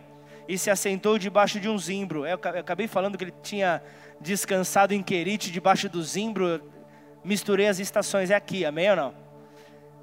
[0.48, 2.26] e se assentou debaixo de um zimbro.
[2.26, 3.82] Eu acabei falando que ele tinha
[4.20, 6.62] descansado em Querite, debaixo do zimbro.
[7.24, 9.21] Misturei as estações, é aqui, amém ou não?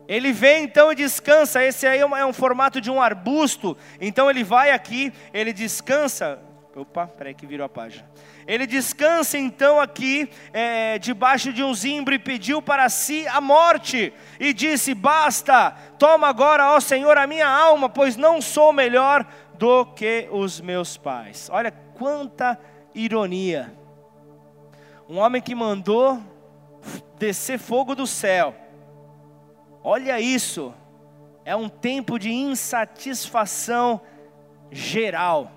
[0.08, 1.62] Ele vem então e descansa.
[1.62, 3.76] Esse aí é um, é um, formato de um arbusto.
[4.00, 6.40] Então ele vai aqui, ele descansa.
[6.74, 8.08] Opa, peraí que virou a página.
[8.46, 14.12] Ele descansa então aqui, é, debaixo de um zimbro, e pediu para si a morte.
[14.40, 19.84] E disse: Basta, toma agora, ó Senhor, a minha alma, pois não sou melhor do
[19.84, 21.50] que os meus pais.
[21.52, 22.58] Olha quanta
[22.94, 23.76] ironia.
[25.08, 26.22] Um homem que mandou
[27.18, 28.54] descer fogo do céu
[29.82, 30.74] Olha isso,
[31.44, 34.00] é um tempo de insatisfação
[34.70, 35.50] geral.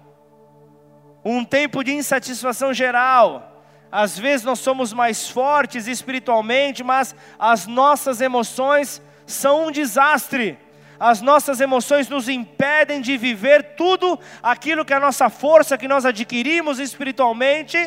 [1.24, 3.64] Um tempo de insatisfação geral.
[3.92, 10.58] Às vezes nós somos mais fortes espiritualmente, mas as nossas emoções são um desastre.
[11.00, 16.06] As nossas emoções nos impedem de viver tudo aquilo que a nossa força que nós
[16.06, 17.78] adquirimos espiritualmente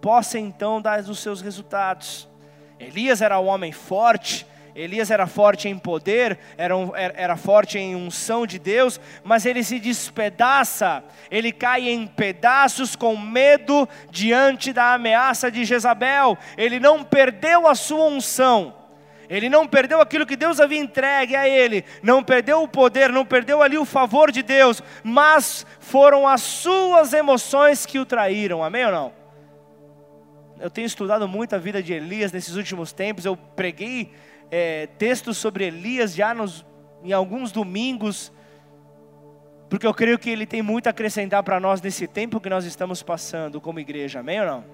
[0.00, 2.28] possa então dar os seus resultados.
[2.78, 4.46] Elias era um homem forte,
[4.76, 9.64] Elias era forte em poder, era, um, era, forte em unção de Deus, mas ele
[9.64, 16.36] se despedaça, ele cai em pedaços com medo diante da ameaça de Jezabel.
[16.58, 18.74] Ele não perdeu a sua unção,
[19.30, 23.24] ele não perdeu aquilo que Deus havia entregue a ele, não perdeu o poder, não
[23.24, 28.84] perdeu ali o favor de Deus, mas foram as suas emoções que o traíram, amém
[28.84, 29.25] ou não?
[30.58, 34.12] Eu tenho estudado muito a vida de Elias nesses últimos tempos, eu preguei
[34.50, 36.64] é, textos sobre Elias já nos,
[37.04, 38.32] em alguns domingos,
[39.68, 42.64] porque eu creio que ele tem muito a acrescentar para nós nesse tempo que nós
[42.64, 44.64] estamos passando como igreja, amém ou não?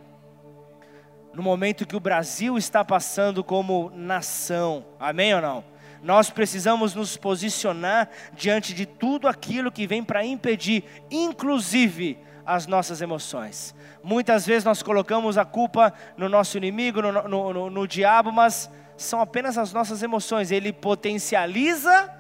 [1.35, 5.65] No momento que o Brasil está passando como nação, amém ou não?
[6.03, 13.01] Nós precisamos nos posicionar diante de tudo aquilo que vem para impedir, inclusive as nossas
[13.01, 13.75] emoções.
[14.03, 18.71] Muitas vezes nós colocamos a culpa no nosso inimigo, no, no, no, no diabo, mas
[18.97, 22.11] são apenas as nossas emoções, ele potencializa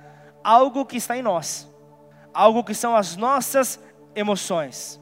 [0.43, 1.69] algo que está em nós,
[2.35, 3.79] algo que são as nossas
[4.15, 5.01] emoções.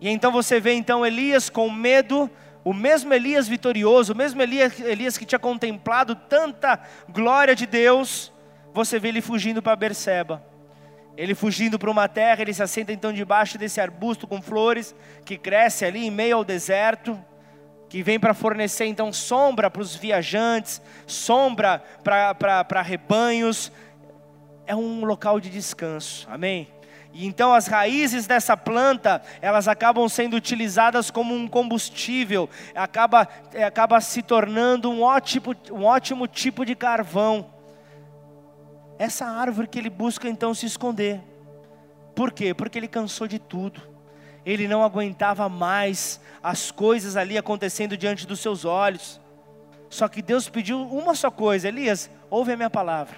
[0.00, 2.30] E então você vê então Elias com medo,
[2.64, 8.32] o mesmo Elias vitorioso, o mesmo Elias, Elias que tinha contemplado tanta glória de Deus,
[8.72, 10.51] você vê ele fugindo para Berseba.
[11.16, 14.94] Ele fugindo para uma terra, ele se assenta então debaixo desse arbusto com flores
[15.24, 17.18] que cresce ali em meio ao deserto
[17.92, 23.70] que vem para fornecer então sombra para os viajantes, sombra para rebanhos,
[24.66, 26.68] é um local de descanso, amém?
[27.12, 33.62] E então as raízes dessa planta, elas acabam sendo utilizadas como um combustível, acaba, é,
[33.62, 37.44] acaba se tornando um ótimo, um ótimo tipo de carvão.
[39.02, 41.20] Essa árvore que ele busca então se esconder.
[42.14, 42.54] Por quê?
[42.54, 43.92] Porque ele cansou de tudo
[44.44, 49.20] ele não aguentava mais as coisas ali acontecendo diante dos seus olhos.
[49.88, 53.16] Só que Deus pediu uma só coisa: Elias, ouve a minha palavra,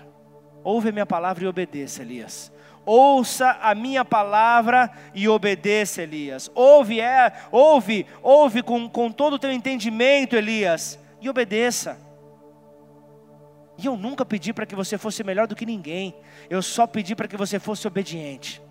[0.63, 2.53] ouve a minha palavra e obedeça, Elias.
[2.87, 6.51] Ouça a minha palavra e obedeça, Elias.
[6.55, 11.99] Ouve, é, ouve, ouve com, com todo o teu entendimento, Elias, e obedeça.
[13.77, 16.15] E eu nunca pedi para que você fosse melhor do que ninguém,
[16.49, 18.63] eu só pedi para que você fosse obediente.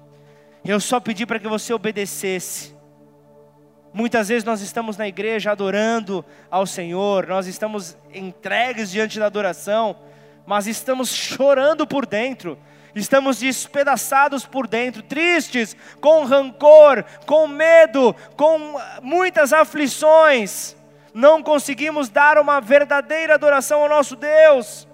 [0.64, 2.74] Eu só pedi para que você obedecesse.
[3.94, 9.96] Muitas vezes nós estamos na igreja adorando ao Senhor, nós estamos entregues diante da adoração,
[10.46, 12.58] mas estamos chorando por dentro,
[12.96, 20.76] estamos despedaçados por dentro, tristes, com rancor, com medo, com muitas aflições,
[21.14, 24.88] não conseguimos dar uma verdadeira adoração ao nosso Deus.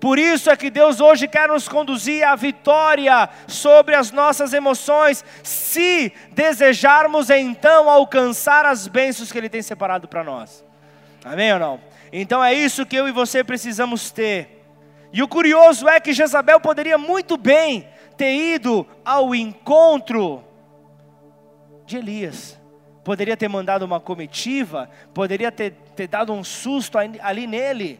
[0.00, 5.24] Por isso é que Deus hoje quer nos conduzir à vitória sobre as nossas emoções,
[5.42, 10.64] se desejarmos então alcançar as bênçãos que Ele tem separado para nós.
[11.24, 11.80] Amém ou não?
[12.12, 14.64] Então é isso que eu e você precisamos ter.
[15.12, 20.44] E o curioso é que Jezabel poderia muito bem ter ido ao encontro
[21.84, 22.56] de Elias.
[23.02, 27.98] Poderia ter mandado uma comitiva, poderia ter, ter dado um susto ali nele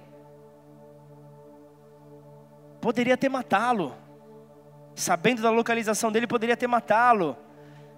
[2.81, 3.95] poderia ter matá-lo.
[4.95, 7.37] Sabendo da localização dele, poderia ter matá-lo.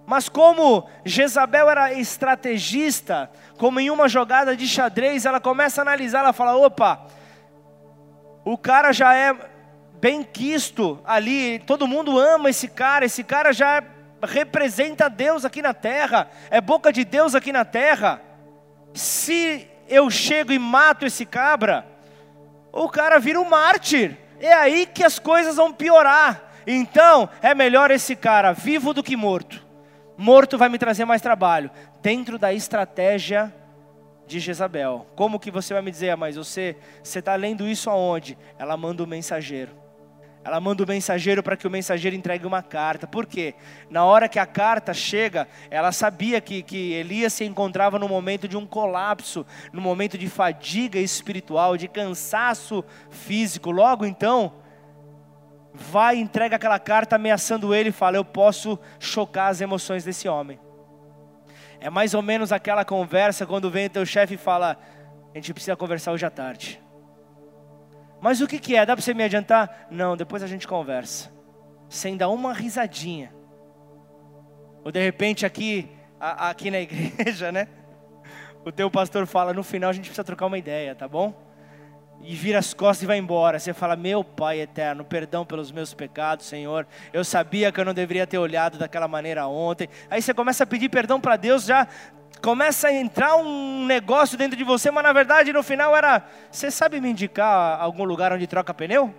[0.05, 6.19] Mas como Jezabel era estrategista, como em uma jogada de xadrez, ela começa a analisar,
[6.19, 7.05] ela fala: opa,
[8.43, 9.35] o cara já é
[9.99, 13.83] bem quisto ali, todo mundo ama esse cara, esse cara já
[14.23, 18.21] representa Deus aqui na terra, é boca de Deus aqui na terra.
[18.93, 21.85] Se eu chego e mato esse cabra,
[22.71, 26.51] o cara vira um mártir é aí que as coisas vão piorar.
[26.65, 29.65] Então, é melhor esse cara vivo do que morto.
[30.17, 31.71] Morto vai me trazer mais trabalho.
[32.01, 33.53] Dentro da estratégia
[34.27, 35.07] de Jezabel.
[35.15, 38.37] Como que você vai me dizer, ah, mas você está lendo isso aonde?
[38.57, 39.80] Ela manda o um mensageiro.
[40.43, 43.05] Ela manda o mensageiro para que o mensageiro entregue uma carta.
[43.05, 43.53] Por quê?
[43.89, 48.47] Na hora que a carta chega, ela sabia que, que Elias se encontrava no momento
[48.47, 53.69] de um colapso, no momento de fadiga espiritual, de cansaço físico.
[53.69, 54.53] Logo então,
[55.73, 60.27] vai e entrega aquela carta ameaçando ele e fala: Eu posso chocar as emoções desse
[60.27, 60.59] homem.
[61.79, 64.75] É mais ou menos aquela conversa quando vem o teu chefe e fala:
[65.33, 66.81] A gente precisa conversar hoje à tarde.
[68.21, 68.85] Mas o que, que é?
[68.85, 69.87] Dá para você me adiantar?
[69.89, 71.31] Não, depois a gente conversa.
[71.89, 73.33] Sem dar uma risadinha.
[74.83, 77.67] Ou de repente aqui, a, aqui na igreja, né?
[78.63, 81.33] O teu pastor fala, no final a gente precisa trocar uma ideia, tá bom?
[82.21, 83.57] E vira as costas e vai embora.
[83.57, 86.85] Você fala, meu Pai eterno, perdão pelos meus pecados, Senhor.
[87.11, 89.89] Eu sabia que eu não deveria ter olhado daquela maneira ontem.
[90.11, 91.87] Aí você começa a pedir perdão para Deus já
[92.41, 96.71] começa a entrar um negócio dentro de você, mas na verdade no final era: você
[96.71, 99.13] sabe me indicar algum lugar onde troca pneu?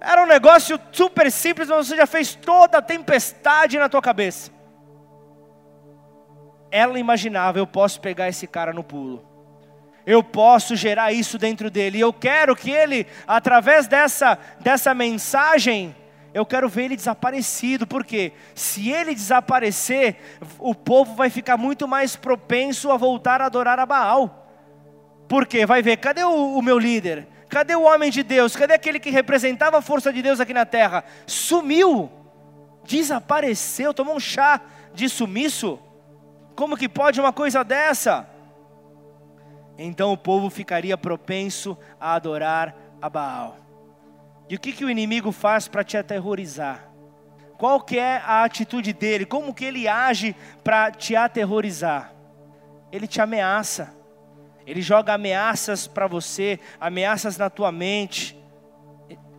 [0.00, 4.50] Era um negócio super simples, mas você já fez toda a tempestade na tua cabeça.
[6.70, 9.24] Ela imaginava: eu posso pegar esse cara no pulo.
[10.04, 11.98] Eu posso gerar isso dentro dele.
[11.98, 15.96] E eu quero que ele, através dessa, dessa mensagem,
[16.36, 20.16] eu quero ver ele desaparecido, porque se ele desaparecer,
[20.58, 24.46] o povo vai ficar muito mais propenso a voltar a adorar a Baal.
[25.26, 27.26] Porque vai ver, cadê o, o meu líder?
[27.48, 28.54] Cadê o homem de Deus?
[28.54, 31.04] Cadê aquele que representava a força de Deus aqui na terra?
[31.26, 32.10] Sumiu,
[32.84, 34.60] desapareceu, tomou um chá
[34.92, 35.78] de sumiço.
[36.54, 38.28] Como que pode uma coisa dessa?
[39.78, 43.56] Então o povo ficaria propenso a adorar a Baal.
[44.48, 46.88] E o que, que o inimigo faz para te aterrorizar?
[47.58, 49.24] Qual que é a atitude dele?
[49.24, 52.12] Como que ele age para te aterrorizar?
[52.92, 53.94] Ele te ameaça.
[54.66, 58.36] Ele joga ameaças para você, ameaças na tua mente.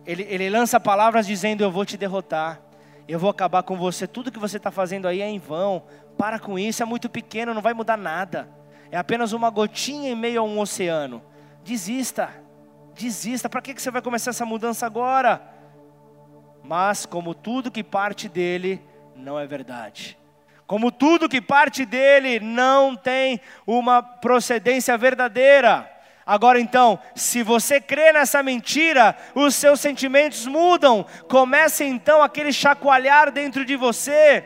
[0.04, 2.60] Ele, ele lança palavras dizendo: Eu vou te derrotar,
[3.06, 4.06] eu vou acabar com você.
[4.06, 5.84] Tudo que você está fazendo aí é em vão.
[6.16, 8.48] Para com isso, é muito pequeno, não vai mudar nada.
[8.90, 11.22] É apenas uma gotinha em meio a um oceano.
[11.62, 12.30] Desista,
[12.98, 13.48] desista.
[13.48, 15.42] Para que, que você vai começar essa mudança agora?
[16.62, 18.82] Mas, como tudo que parte dele
[19.16, 20.18] não é verdade
[20.68, 25.90] como tudo que parte dele não tem uma procedência verdadeira.
[26.26, 31.06] Agora então, se você crê nessa mentira, os seus sentimentos mudam.
[31.26, 34.44] Comece então aquele chacoalhar dentro de você.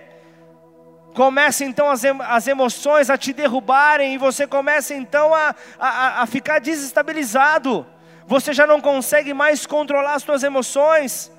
[1.13, 6.27] Comece então as, as emoções a te derrubarem e você começa então a, a, a
[6.27, 7.85] ficar desestabilizado.
[8.27, 11.31] Você já não consegue mais controlar as suas emoções.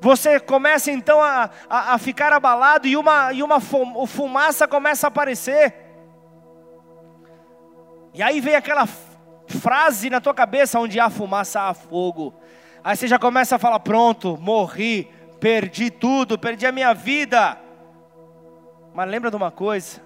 [0.00, 5.08] Você começa então a, a, a ficar abalado e uma, e uma fumaça começa a
[5.08, 5.74] aparecer.
[8.12, 8.86] E aí vem aquela
[9.46, 12.34] frase na tua cabeça: onde há fumaça, há fogo.
[12.82, 15.10] Aí você já começa a falar: pronto, morri,
[15.40, 17.58] perdi tudo, perdi a minha vida.
[18.94, 20.00] Mas lembra de uma coisa: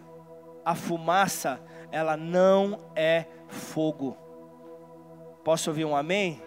[0.65, 1.61] a fumaça,
[1.91, 4.17] ela não é fogo.
[5.45, 6.43] Posso ouvir um amém?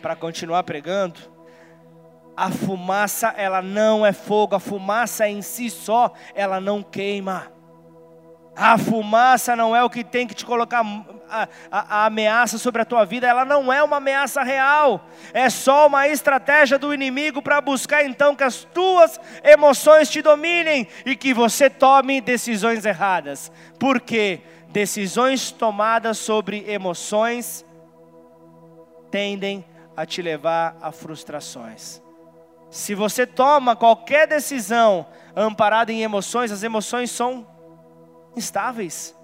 [0.00, 1.20] Para continuar pregando?
[2.36, 7.52] A fumaça, ela não é fogo, a fumaça em si só, ela não queima.
[8.56, 10.84] A fumaça não é o que tem que te colocar
[11.30, 15.48] a, a, a, ameaça sobre a tua vida, ela não é uma ameaça real, é
[15.48, 21.16] só uma estratégia do inimigo para buscar então que as tuas emoções te dominem e
[21.16, 23.50] que você tome decisões erradas.
[23.78, 27.64] Porque decisões tomadas sobre emoções
[29.12, 32.02] tendem a te levar a frustrações.
[32.70, 35.06] Se você toma qualquer decisão
[35.36, 37.46] amparada em emoções, as emoções são
[38.34, 39.14] instáveis.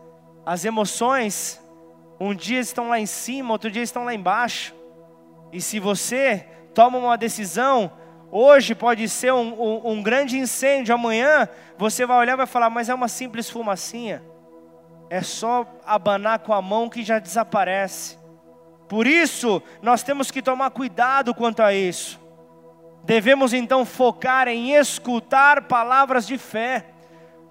[0.45, 1.59] As emoções,
[2.21, 4.75] um dia estão lá em cima, outro dia estão lá embaixo.
[5.51, 7.91] E se você toma uma decisão,
[8.31, 12.69] hoje pode ser um, um, um grande incêndio, amanhã você vai olhar e vai falar,
[12.69, 14.23] mas é uma simples fumacinha.
[15.09, 18.19] É só abanar com a mão que já desaparece.
[18.89, 22.19] Por isso, nós temos que tomar cuidado quanto a isso.
[23.05, 26.87] Devemos então focar em escutar palavras de fé,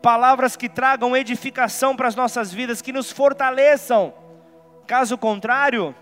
[0.02, 4.14] palavras que tragam edificação para as nossas vidas, que nos fortaleçam.
[4.86, 5.96] Caso contrário,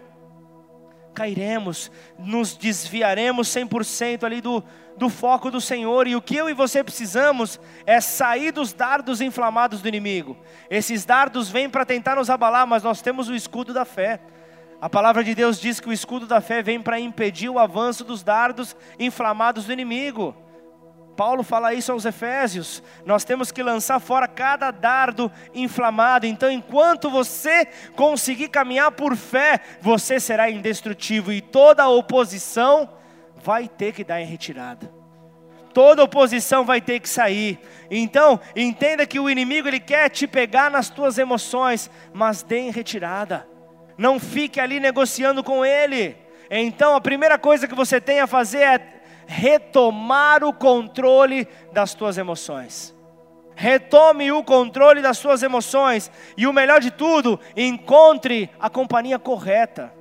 [1.14, 4.64] cairemos, nos desviaremos 100% ali do,
[4.98, 9.22] do foco do Senhor, e o que eu e você precisamos é sair dos dardos
[9.22, 10.38] inflamados do inimigo.
[10.70, 14.20] Esses dardos vêm para tentar nos abalar, mas nós temos o escudo da fé.
[14.82, 18.04] A palavra de Deus diz que o escudo da fé vem para impedir o avanço
[18.04, 20.36] dos dardos inflamados do inimigo.
[21.16, 22.84] Paulo fala isso aos Efésios.
[23.06, 26.26] Nós temos que lançar fora cada dardo inflamado.
[26.26, 27.66] Então, enquanto você
[27.96, 32.90] conseguir caminhar por fé, você será indestrutível e toda oposição
[33.38, 34.94] vai ter que dar em retirada.
[35.74, 37.60] Toda oposição vai ter que sair.
[37.90, 42.72] Então, entenda que o inimigo ele quer te pegar nas tuas emoções, mas dê em
[42.72, 43.55] retirada
[43.98, 46.16] não fique ali negociando com ele.
[46.50, 48.96] Então a primeira coisa que você tem a fazer é
[49.28, 52.94] retomar o controle das tuas emoções.
[53.56, 59.94] Retome o controle das suas emoções e o melhor de tudo, encontre a companhia correta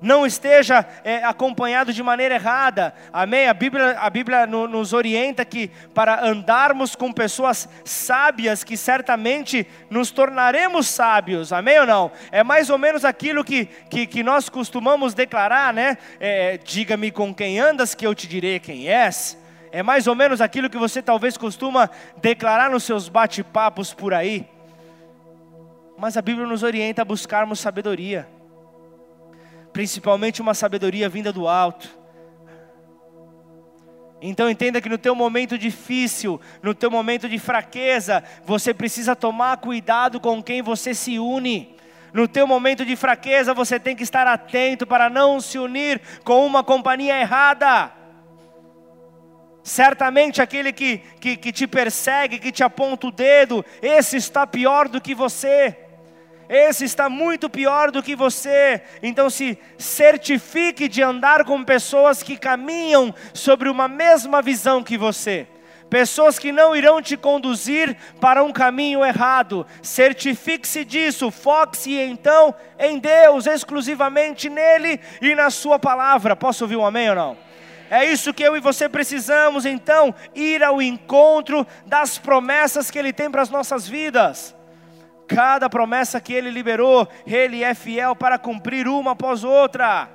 [0.00, 3.48] não esteja é, acompanhado de maneira errada, amém?
[3.48, 9.66] A Bíblia, a Bíblia no, nos orienta que para andarmos com pessoas sábias, que certamente
[9.88, 12.12] nos tornaremos sábios, amém ou não?
[12.30, 15.96] É mais ou menos aquilo que, que, que nós costumamos declarar, né?
[16.20, 19.38] É, Diga-me com quem andas, que eu te direi quem és.
[19.72, 24.48] É mais ou menos aquilo que você talvez costuma declarar nos seus bate-papos por aí.
[25.98, 28.28] Mas a Bíblia nos orienta a buscarmos sabedoria,
[29.76, 31.90] principalmente uma sabedoria vinda do alto.
[34.22, 39.58] Então entenda que no teu momento difícil, no teu momento de fraqueza, você precisa tomar
[39.58, 41.76] cuidado com quem você se une.
[42.10, 46.46] No teu momento de fraqueza, você tem que estar atento para não se unir com
[46.46, 47.92] uma companhia errada.
[49.62, 54.88] Certamente aquele que, que, que te persegue, que te aponta o dedo, esse está pior
[54.88, 55.85] do que você.
[56.48, 58.82] Esse está muito pior do que você.
[59.02, 65.46] Então se certifique de andar com pessoas que caminham sobre uma mesma visão que você.
[65.88, 69.64] Pessoas que não irão te conduzir para um caminho errado.
[69.82, 76.34] Certifique-se disso, foque-se então em Deus, exclusivamente nele e na sua palavra.
[76.34, 77.46] Posso ouvir um amém ou não?
[77.88, 83.12] É isso que eu e você precisamos, então, ir ao encontro das promessas que Ele
[83.12, 84.55] tem para as nossas vidas.
[85.26, 90.08] Cada promessa que Ele liberou, Ele é fiel para cumprir uma após outra.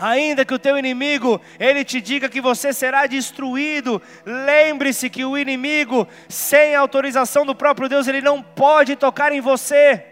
[0.00, 5.36] Ainda que o teu inimigo, ele te diga que você será destruído, lembre-se que o
[5.36, 10.06] inimigo, sem autorização do próprio Deus, ele não pode tocar em você.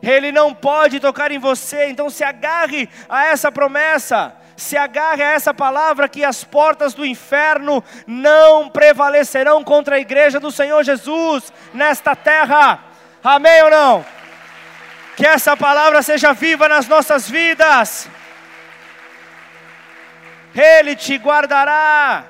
[0.00, 5.32] Ele não pode tocar em você, então se agarre a essa promessa se agarre a
[5.32, 11.52] essa palavra que as portas do inferno não prevalecerão contra a igreja do Senhor Jesus
[11.72, 12.93] nesta terra.
[13.24, 14.06] Amém ou não?
[15.16, 18.06] Que essa palavra seja viva nas nossas vidas.
[20.54, 22.26] Ele te guardará.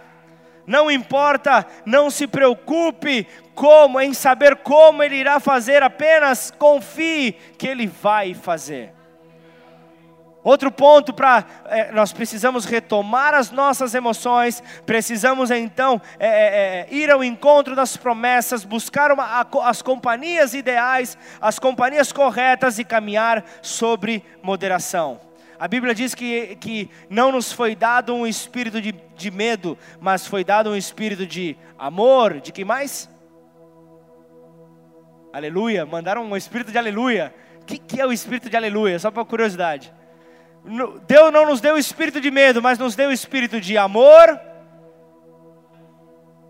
[0.64, 7.66] Não importa, não se preocupe como em saber como ele irá fazer, apenas confie que
[7.66, 8.92] ele vai fazer.
[10.44, 16.94] Outro ponto para é, nós precisamos retomar as nossas emoções, precisamos então é, é, é
[16.94, 22.84] ir ao encontro das promessas, buscar uma, a, as companhias ideais, as companhias corretas e
[22.84, 25.18] caminhar sobre moderação.
[25.58, 30.26] A Bíblia diz que, que não nos foi dado um espírito de, de medo, mas
[30.26, 33.08] foi dado um espírito de amor, de que mais?
[35.32, 37.34] Aleluia, mandaram um espírito de aleluia.
[37.62, 38.98] O que, que é o espírito de aleluia?
[38.98, 39.90] Só para curiosidade.
[41.06, 44.40] Deus não nos deu espírito de medo, mas nos deu espírito de amor.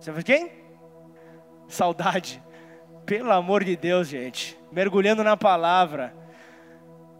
[0.00, 0.50] Viu quem?
[1.66, 2.42] Saudade.
[3.04, 4.56] Pelo amor de Deus, gente.
[4.70, 6.14] Mergulhando na palavra.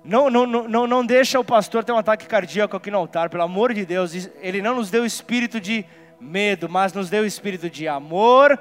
[0.05, 3.42] Não, não, não, não deixa o pastor ter um ataque cardíaco aqui no altar, pelo
[3.42, 4.30] amor de Deus.
[4.40, 5.84] Ele não nos deu espírito de
[6.20, 8.59] medo, mas nos deu espírito de amor,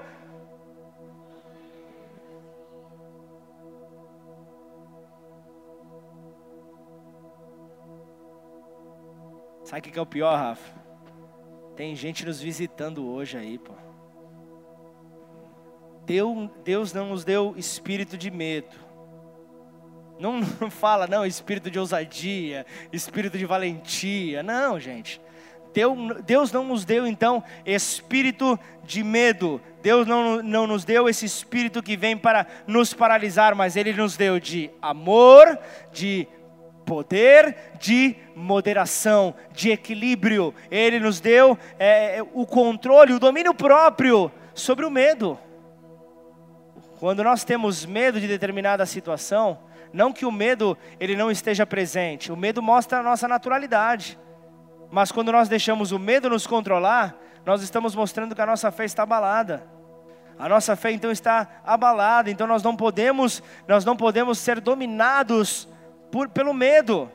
[9.73, 10.71] Sabe o que é o pior, Rafa?
[11.75, 13.73] Tem gente nos visitando hoje aí, pô.
[16.63, 18.75] Deus não nos deu espírito de medo.
[20.19, 24.43] Não, não fala, não, espírito de ousadia, espírito de valentia.
[24.43, 25.19] Não, gente.
[26.23, 29.59] Deus não nos deu então espírito de medo.
[29.81, 34.15] Deus não, não nos deu esse espírito que vem para nos paralisar, mas Ele nos
[34.15, 35.57] deu de amor,
[35.91, 36.27] de
[36.85, 40.53] poder de moderação, de equilíbrio.
[40.69, 45.37] Ele nos deu é, é, o controle, o domínio próprio sobre o medo.
[46.99, 49.59] Quando nós temos medo de determinada situação,
[49.91, 54.17] não que o medo ele não esteja presente, o medo mostra a nossa naturalidade.
[54.91, 57.15] Mas quando nós deixamos o medo nos controlar,
[57.45, 59.63] nós estamos mostrando que a nossa fé está abalada.
[60.37, 65.67] A nossa fé então está abalada, então nós não podemos, nós não podemos ser dominados
[66.13, 67.11] por, pelo medo.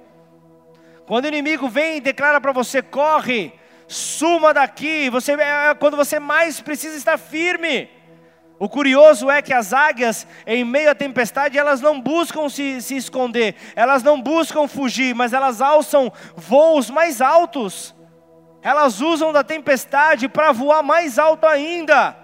[1.07, 3.53] Quando o inimigo vem e declara para você: corre,
[3.87, 7.89] suma daqui, você, é, é quando você mais precisa estar firme.
[8.59, 12.97] O curioso é que as águias, em meio à tempestade, elas não buscam se, se
[12.97, 17.95] esconder, elas não buscam fugir, mas elas alçam voos mais altos.
[18.61, 22.17] Elas usam da tempestade para voar mais alto ainda.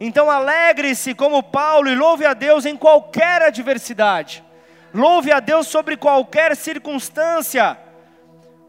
[0.00, 4.47] Então alegre-se como Paulo e louve a Deus em qualquer adversidade.
[4.92, 7.78] Louve a Deus sobre qualquer circunstância.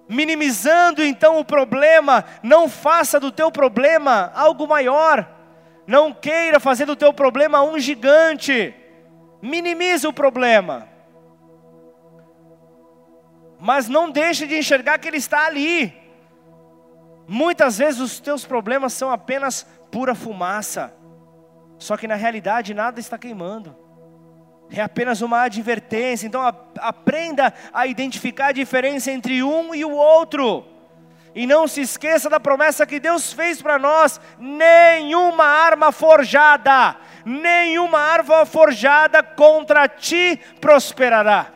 [0.07, 5.27] Minimizando então o problema, não faça do teu problema algo maior.
[5.85, 8.73] Não queira fazer do teu problema um gigante.
[9.41, 10.87] Minimize o problema.
[13.59, 15.93] Mas não deixe de enxergar que ele está ali.
[17.27, 20.93] Muitas vezes os teus problemas são apenas pura fumaça.
[21.77, 23.88] Só que na realidade nada está queimando
[24.71, 26.27] é apenas uma advertência.
[26.27, 26.41] Então
[26.79, 30.65] aprenda a identificar a diferença entre um e o outro.
[31.33, 36.95] E não se esqueça da promessa que Deus fez para nós: nenhuma arma forjada,
[37.25, 41.53] nenhuma arma forjada contra ti prosperará.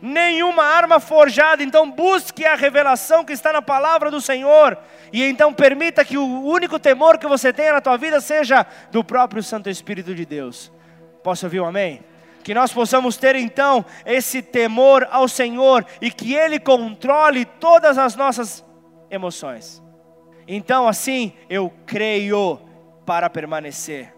[0.00, 4.78] Nenhuma arma forjada, então busque a revelação que está na palavra do Senhor,
[5.10, 9.02] e então permita que o único temor que você tenha na tua vida seja do
[9.02, 10.70] próprio Santo Espírito de Deus.
[11.24, 12.04] Posso ouvir um amém?
[12.46, 18.14] Que nós possamos ter então esse temor ao Senhor e que Ele controle todas as
[18.14, 18.64] nossas
[19.10, 19.82] emoções.
[20.46, 22.60] Então, assim, eu creio
[23.04, 24.14] para permanecer.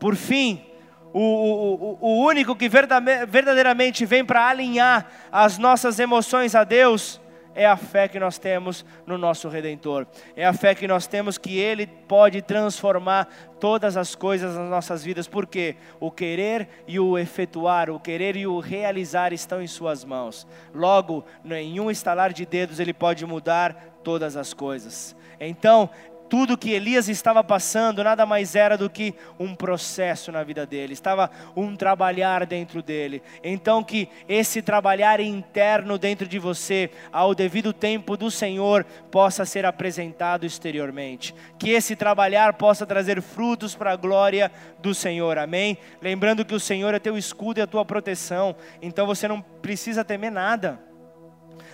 [0.00, 0.66] Por fim,
[1.12, 7.20] o, o, o único que verdadeiramente vem para alinhar as nossas emoções a Deus
[7.54, 10.06] é a fé que nós temos no nosso Redentor.
[10.36, 13.28] É a fé que nós temos que Ele pode transformar
[13.60, 18.46] todas as coisas nas nossas vidas, porque o querer e o efetuar, o querer e
[18.46, 20.46] o realizar estão em Suas mãos.
[20.74, 25.14] Logo, em um estalar de dedos, Ele pode mudar todas as coisas.
[25.38, 25.90] Então,
[26.32, 30.94] tudo que Elias estava passando nada mais era do que um processo na vida dele,
[30.94, 33.22] estava um trabalhar dentro dele.
[33.44, 39.66] Então, que esse trabalhar interno dentro de você, ao devido tempo do Senhor, possa ser
[39.66, 41.34] apresentado exteriormente.
[41.58, 45.76] Que esse trabalhar possa trazer frutos para a glória do Senhor, amém?
[46.00, 50.02] Lembrando que o Senhor é teu escudo e a tua proteção, então você não precisa
[50.02, 50.80] temer nada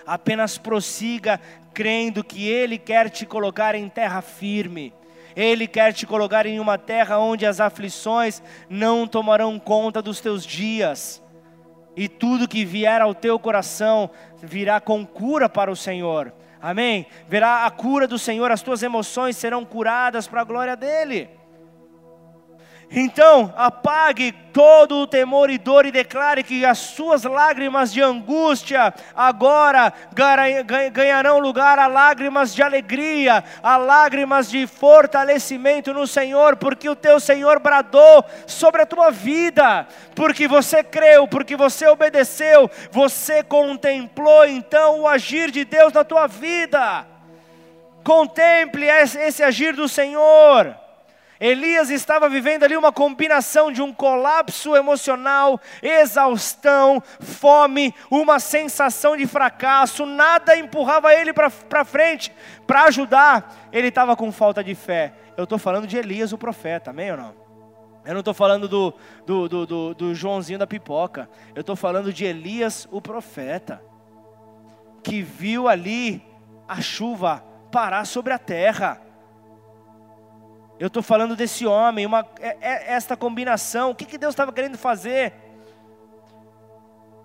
[0.09, 1.39] apenas prossiga
[1.71, 4.91] crendo que Ele quer te colocar em terra firme.
[5.35, 10.43] Ele quer te colocar em uma terra onde as aflições não tomarão conta dos teus
[10.43, 11.21] dias,
[11.95, 14.09] e tudo que vier ao teu coração
[14.41, 16.33] virá com cura para o Senhor.
[16.59, 17.05] Amém?
[17.27, 21.29] Verá a cura do Senhor, as tuas emoções serão curadas para a glória dEle.
[22.91, 28.91] Então, apague todo o temor e dor e declare que as suas lágrimas de angústia
[29.15, 29.93] agora
[30.91, 37.19] ganharão lugar a lágrimas de alegria, a lágrimas de fortalecimento no Senhor, porque o teu
[37.19, 45.01] Senhor bradou sobre a tua vida, porque você creu, porque você obedeceu, você contemplou então
[45.01, 47.05] o agir de Deus na tua vida.
[48.03, 50.88] Contemple esse agir do Senhor.
[51.39, 59.25] Elias estava vivendo ali uma combinação de um colapso emocional, exaustão, fome, uma sensação de
[59.25, 62.33] fracasso, nada empurrava ele para frente,
[62.67, 63.69] para ajudar.
[63.71, 65.13] Ele estava com falta de fé.
[65.37, 67.33] Eu estou falando de Elias, o profeta, amém ou não?
[68.03, 68.93] Eu não estou falando do,
[69.25, 73.81] do, do, do, do Joãozinho da pipoca, eu estou falando de Elias, o profeta,
[75.03, 76.21] que viu ali
[76.67, 79.01] a chuva parar sobre a terra
[80.79, 83.91] eu estou falando desse homem, uma, é, é, esta combinação.
[83.91, 85.33] O que, que Deus estava querendo fazer?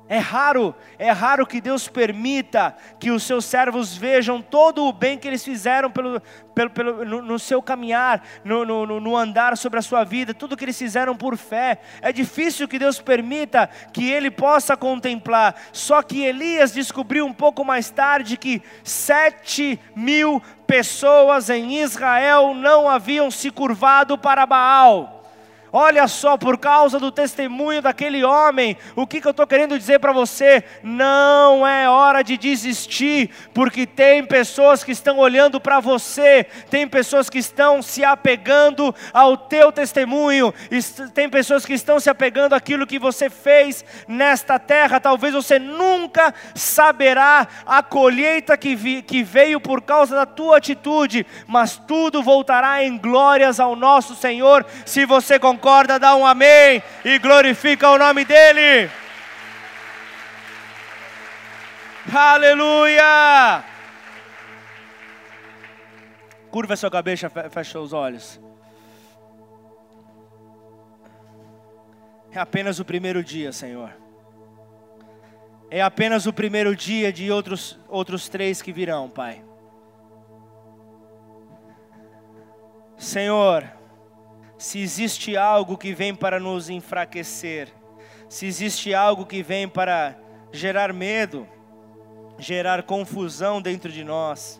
[0.06, 5.16] É raro, é raro que Deus permita que os seus servos vejam todo o bem
[5.16, 6.20] que eles fizeram pelo,
[6.54, 10.58] pelo, pelo, no, no seu caminhar, no, no, no, andar sobre a sua vida, tudo
[10.58, 11.80] que eles fizeram por fé.
[12.02, 15.54] É difícil que Deus permita que ele possa contemplar.
[15.72, 22.88] Só que Elias descobriu um pouco mais tarde que sete mil pessoas em Israel não
[22.88, 25.13] haviam se curvado para Baal.
[25.76, 29.98] Olha só, por causa do testemunho daquele homem, o que, que eu estou querendo dizer
[29.98, 30.62] para você?
[30.84, 37.28] Não é hora de desistir, porque tem pessoas que estão olhando para você, tem pessoas
[37.28, 40.54] que estão se apegando ao teu testemunho,
[41.12, 45.00] tem pessoas que estão se apegando àquilo que você fez nesta terra.
[45.00, 51.26] Talvez você nunca saberá a colheita que, vi, que veio por causa da tua atitude,
[51.48, 56.82] mas tudo voltará em glórias ao nosso Senhor, se você concorda concorda, dá um amém
[57.02, 58.90] e glorifica o nome dEle.
[62.14, 63.64] Aleluia!
[66.50, 68.38] Curva sua cabeça, fecha os olhos.
[72.30, 73.90] É apenas o primeiro dia, Senhor.
[75.70, 79.42] É apenas o primeiro dia de outros, outros três que virão, Pai.
[82.98, 83.66] Senhor,
[84.64, 87.68] se existe algo que vem para nos enfraquecer,
[88.30, 90.16] se existe algo que vem para
[90.50, 91.46] gerar medo,
[92.38, 94.58] gerar confusão dentro de nós.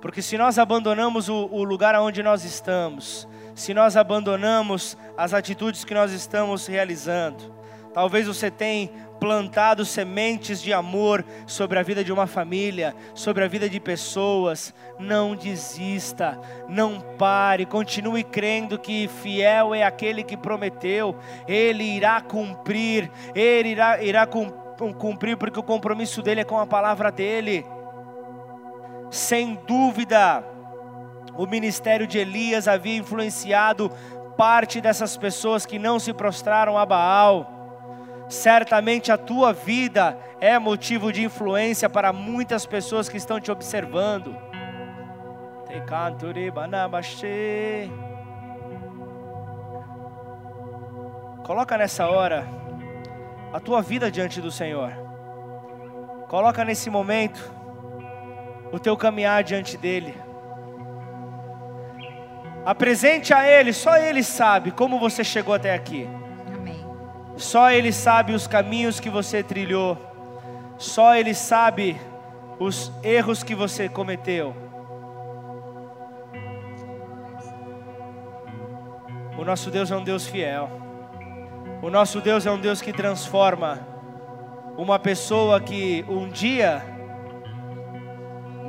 [0.00, 3.26] Porque se nós abandonamos o, o lugar onde nós estamos,
[3.56, 7.52] se nós abandonamos as atitudes que nós estamos realizando,
[7.92, 8.88] talvez você tenha
[9.20, 14.74] plantado sementes de amor sobre a vida de uma família, sobre a vida de pessoas.
[14.98, 21.16] Não desista, não pare, continue crendo que fiel é aquele que prometeu,
[21.46, 27.12] ele irá cumprir, ele irá, irá cumprir, porque o compromisso dele é com a palavra
[27.12, 27.64] dele.
[29.10, 30.44] Sem dúvida,
[31.36, 33.90] o ministério de Elias havia influenciado
[34.36, 37.59] parte dessas pessoas que não se prostraram a Baal.
[38.30, 44.36] Certamente a tua vida é motivo de influência para muitas pessoas que estão te observando.
[51.42, 52.46] Coloca nessa hora
[53.52, 54.92] a tua vida diante do Senhor.
[56.28, 57.52] Coloca nesse momento
[58.70, 60.14] o teu caminhar diante dele.
[62.64, 66.08] Apresente a ele, só ele sabe como você chegou até aqui.
[67.40, 69.96] Só ele sabe os caminhos que você trilhou.
[70.76, 71.98] Só ele sabe
[72.58, 74.54] os erros que você cometeu.
[79.38, 80.70] O nosso Deus é um Deus fiel.
[81.80, 83.80] O nosso Deus é um Deus que transforma
[84.76, 86.82] uma pessoa que um dia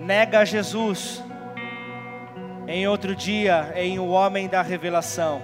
[0.02, 1.22] nega Jesus,
[2.70, 5.42] em outro dia em o homem da revelação,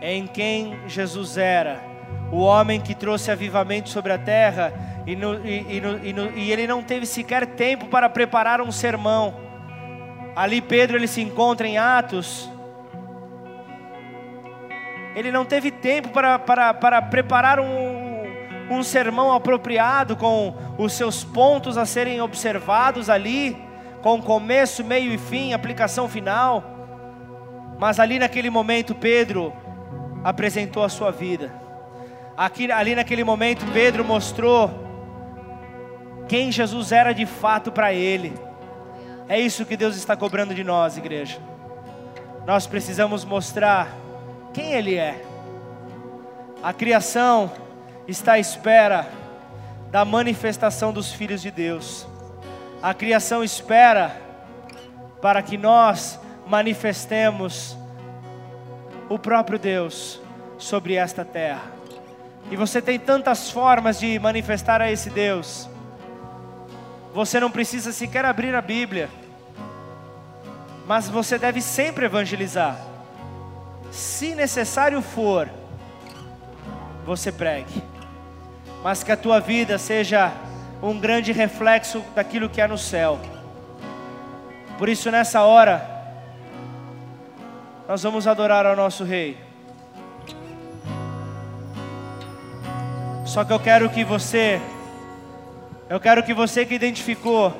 [0.00, 1.91] em quem Jesus era,
[2.32, 4.72] o homem que trouxe avivamento sobre a terra
[5.06, 9.36] e, no, e, e, no, e ele não teve sequer tempo para preparar um sermão.
[10.34, 12.50] Ali Pedro ele se encontra em Atos
[15.14, 18.22] ele não teve tempo para, para, para preparar um,
[18.70, 23.56] um sermão apropriado, com os seus pontos a serem observados ali,
[24.00, 26.64] com começo, meio e fim, aplicação final.
[27.78, 29.52] Mas ali naquele momento, Pedro
[30.24, 31.61] apresentou a sua vida.
[32.36, 34.70] Aqui, ali naquele momento, Pedro mostrou
[36.28, 38.32] quem Jesus era de fato para ele.
[39.28, 41.38] É isso que Deus está cobrando de nós, igreja.
[42.46, 43.88] Nós precisamos mostrar
[44.52, 45.24] quem Ele é.
[46.62, 47.50] A criação
[48.06, 49.08] está à espera
[49.90, 52.06] da manifestação dos filhos de Deus.
[52.82, 54.16] A criação espera
[55.20, 57.76] para que nós manifestemos
[59.08, 60.20] o próprio Deus
[60.58, 61.71] sobre esta terra.
[62.52, 65.68] E você tem tantas formas de manifestar a esse Deus.
[67.12, 69.10] Você não precisa sequer abrir a Bíblia,
[70.86, 72.92] mas você deve sempre evangelizar
[73.92, 75.50] se necessário for,
[77.04, 77.82] você pregue,
[78.82, 80.32] mas que a tua vida seja
[80.82, 83.20] um grande reflexo daquilo que é no céu.
[84.78, 85.86] Por isso, nessa hora,
[87.86, 89.51] nós vamos adorar ao nosso Rei.
[93.32, 94.60] Só que eu quero que você,
[95.88, 97.56] eu quero que você que identificou,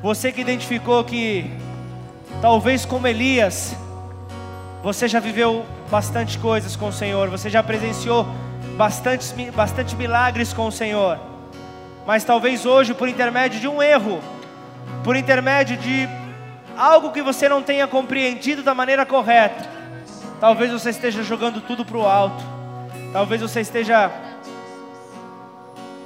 [0.00, 1.50] você que identificou que,
[2.40, 3.74] talvez como Elias,
[4.84, 8.24] você já viveu bastante coisas com o Senhor, você já presenciou
[8.76, 11.18] bastante, bastante milagres com o Senhor,
[12.06, 14.20] mas talvez hoje, por intermédio de um erro,
[15.02, 16.08] por intermédio de
[16.78, 19.68] algo que você não tenha compreendido da maneira correta,
[20.38, 22.53] talvez você esteja jogando tudo para o alto,
[23.14, 24.10] talvez você esteja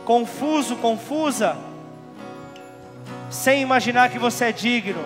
[0.04, 1.56] confuso, confusa,
[3.30, 5.02] sem imaginar que você é digno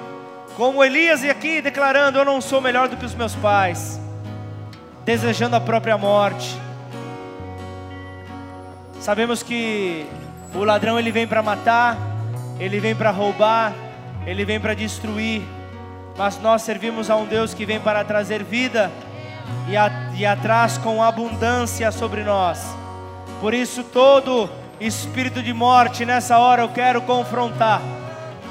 [0.57, 4.01] como Elias aqui declarando: Eu não sou melhor do que os meus pais,
[5.05, 6.59] desejando a própria morte.
[9.01, 10.05] Sabemos que
[10.57, 11.97] o ladrão ele vem para matar,
[12.59, 13.73] ele vem para roubar,
[14.27, 15.43] ele vem para destruir,
[16.19, 18.91] mas nós servimos a um Deus que vem para trazer vida
[19.69, 22.77] e, a, e atrás com abundância sobre nós.
[23.41, 24.49] Por isso, todo
[24.81, 27.81] espírito de morte nessa hora eu quero confrontar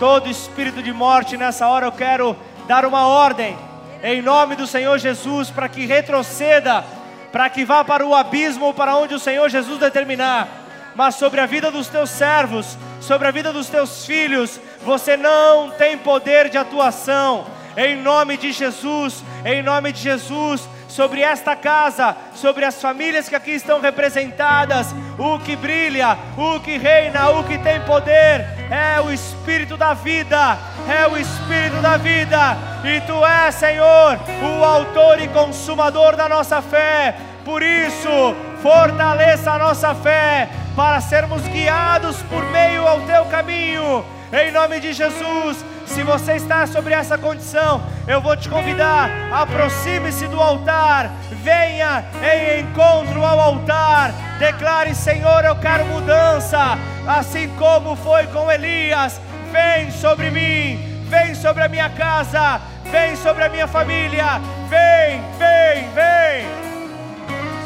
[0.02, 2.36] todo espírito de morte nessa hora eu quero
[2.68, 3.56] dar uma ordem
[4.02, 6.84] em nome do Senhor Jesus para que retroceda,
[7.32, 10.48] para que vá para o abismo para onde o Senhor Jesus determinar.
[10.96, 15.70] Mas sobre a vida dos teus servos, sobre a vida dos teus filhos, você não
[15.70, 17.46] tem poder de atuação.
[17.78, 23.36] Em nome de Jesus, em nome de Jesus, sobre esta casa, sobre as famílias que
[23.36, 24.94] aqui estão representadas.
[25.18, 30.58] O que brilha, o que reina, o que tem poder é o Espírito da vida,
[30.90, 36.62] é o Espírito da vida, e Tu és, Senhor, o Autor e Consumador da nossa
[36.62, 37.16] fé.
[37.46, 44.06] Por isso, fortaleça a nossa fé para sermos guiados por meio ao Teu caminho.
[44.34, 45.58] Em nome de Jesus,
[45.92, 51.12] se você está sobre essa condição, eu vou te convidar, aproxime-se do altar,
[51.44, 59.20] venha em encontro ao altar, declare: Senhor, eu quero mudança, assim como foi com Elias.
[59.52, 64.40] Vem sobre mim, vem sobre a minha casa, vem sobre a minha família,
[64.70, 66.48] vem, vem, vem.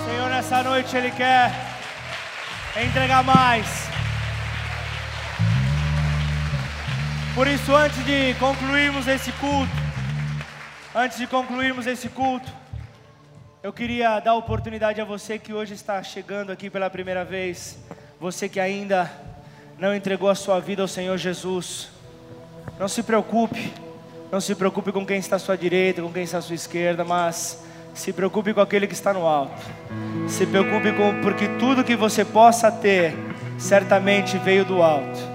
[0.09, 1.51] Senhor, nessa noite Ele quer
[2.75, 3.84] entregar mais.
[7.35, 9.69] Por isso, antes de concluirmos esse culto,
[10.95, 12.49] antes de concluirmos esse culto,
[13.65, 17.79] Eu queria dar oportunidade a você que hoje está chegando aqui pela primeira vez,
[18.19, 19.11] você que ainda
[19.79, 21.89] não entregou a sua vida ao Senhor Jesus.
[22.79, 23.73] Não se preocupe,
[24.31, 27.03] não se preocupe com quem está à sua direita, com quem está à sua esquerda,
[27.03, 27.65] mas
[27.95, 29.59] se preocupe com aquele que está no alto.
[30.29, 33.15] Se preocupe com porque tudo que você possa ter
[33.57, 35.34] certamente veio do alto.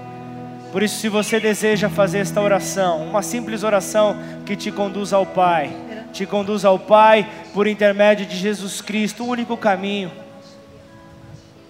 [0.71, 4.15] Por isso, se você deseja fazer esta oração, uma simples oração
[4.45, 5.69] que te conduz ao Pai,
[6.13, 10.09] te conduz ao Pai por intermédio de Jesus Cristo, o único caminho.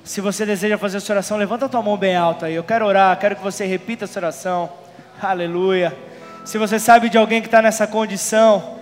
[0.03, 2.53] Se você deseja fazer essa oração, levanta a tua mão bem alta aí.
[2.53, 4.69] Eu quero orar, quero que você repita essa oração.
[5.19, 5.97] Aleluia.
[6.45, 8.77] Se você sabe de alguém que está nessa condição,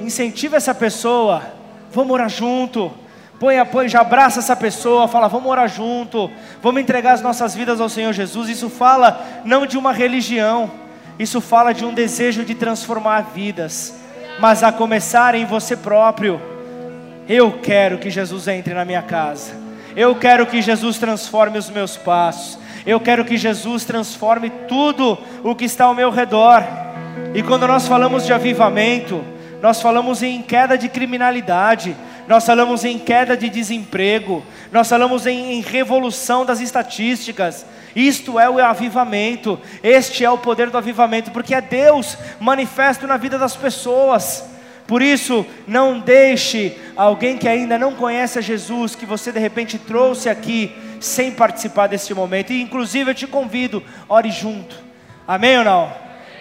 [0.00, 1.42] incentiva essa pessoa.
[1.92, 2.92] Vamos orar junto.
[3.38, 6.30] Põe, põe, já abraça essa pessoa, fala, vamos orar junto,
[6.62, 8.48] vamos entregar as nossas vidas ao Senhor Jesus.
[8.48, 10.70] Isso fala não de uma religião,
[11.18, 14.06] isso fala de um desejo de transformar vidas
[14.38, 16.40] mas a começar em você próprio.
[17.28, 19.54] Eu quero que Jesus entre na minha casa.
[19.96, 22.58] Eu quero que Jesus transforme os meus passos.
[22.84, 26.62] Eu quero que Jesus transforme tudo o que está ao meu redor.
[27.34, 29.24] E quando nós falamos de avivamento,
[29.60, 31.96] nós falamos em queda de criminalidade,
[32.28, 37.64] nós falamos em queda de desemprego, nós falamos em, em revolução das estatísticas,
[37.94, 43.16] isto é o avivamento, este é o poder do avivamento, porque é Deus manifesto na
[43.16, 44.44] vida das pessoas.
[44.86, 49.78] Por isso, não deixe alguém que ainda não conhece a Jesus, que você de repente
[49.78, 52.52] trouxe aqui, sem participar deste momento.
[52.52, 54.76] E inclusive eu te convido, ore junto.
[55.26, 55.92] Amém ou não?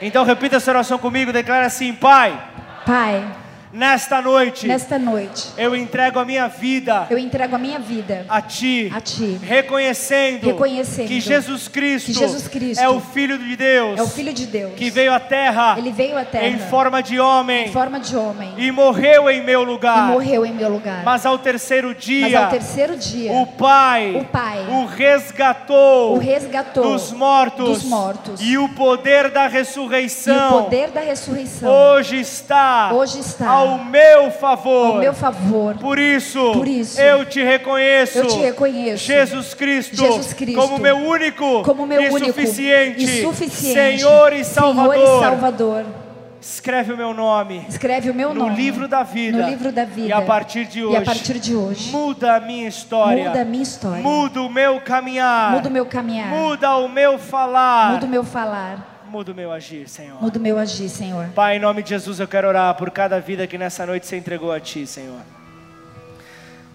[0.02, 2.40] Então repita essa oração comigo, declara assim: Pai.
[2.86, 3.45] Pai
[3.76, 8.42] Nesta noite, nesta noite, eu entrego a minha vida, eu entrego a minha vida a
[8.42, 13.54] ti, a ti, reconhecendo, reconhecendo que Jesus Cristo, que Jesus Cristo é o Filho de
[13.58, 16.58] Deus, é o Filho de Deus, que veio à Terra, ele veio à Terra em
[16.58, 20.54] forma de homem, em forma de homem, e morreu em meu lugar, e morreu em
[20.54, 21.04] meu lugar.
[21.04, 26.18] Mas ao terceiro dia, mas ao terceiro dia, o Pai, o Pai, o resgatou, o
[26.18, 31.70] resgatou dos mortos, dos mortos, e o poder da ressurreição, e o poder da ressurreição,
[31.70, 34.88] hoje está, hoje está ao meu favor.
[34.88, 35.76] Ao meu favor.
[35.78, 38.20] Por isso, Por isso eu te reconheço.
[38.20, 39.04] Eu te reconheço.
[39.04, 44.34] Jesus Cristo, Jesus Cristo como meu único, como meu e único suficiente, e suficiente Senhor
[44.34, 44.94] e Salvador.
[44.96, 45.86] Senhor e Salvador.
[46.42, 47.66] Escreve o meu nome.
[47.68, 49.40] Escreve o meu no nome livro da vida.
[49.40, 50.10] No livro da vida.
[50.10, 50.94] E a partir de hoje.
[50.94, 51.92] E a partir de hoje.
[51.92, 53.30] Muda a minha história.
[53.30, 54.04] Muda a minha história.
[54.04, 55.54] Muda o meu caminhar.
[55.54, 56.28] Muda o meu caminhar.
[56.28, 57.94] Muda o meu falar.
[57.94, 58.95] Muda o meu falar.
[59.16, 60.22] Muda o meu agir, Senhor.
[60.22, 61.30] Muda o meu agir, Senhor.
[61.34, 64.18] Pai, em nome de Jesus, eu quero orar por cada vida que nessa noite se
[64.18, 65.22] entregou a Ti, Senhor.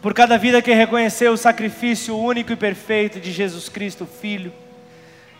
[0.01, 4.55] Por cada vida que reconheceu o sacrifício único e perfeito de Jesus Cristo, Filho.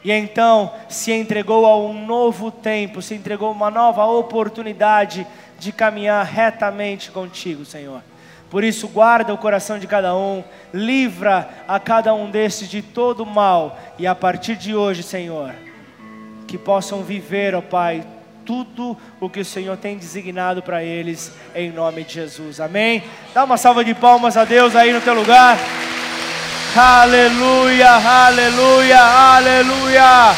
[0.05, 5.27] E então se entregou a um novo tempo, se entregou a uma nova oportunidade
[5.59, 8.03] de caminhar retamente contigo, Senhor.
[8.51, 13.25] Por isso, guarda o coração de cada um, livra a cada um destes de todo
[13.25, 15.55] mal, e a partir de hoje, Senhor,
[16.51, 18.03] que possam viver, ó Pai,
[18.45, 22.59] tudo o que o Senhor tem designado para eles, em nome de Jesus.
[22.59, 23.05] Amém?
[23.33, 25.57] Dá uma salva de palmas a Deus aí no teu lugar.
[26.75, 30.35] Aleluia, aleluia, aleluia.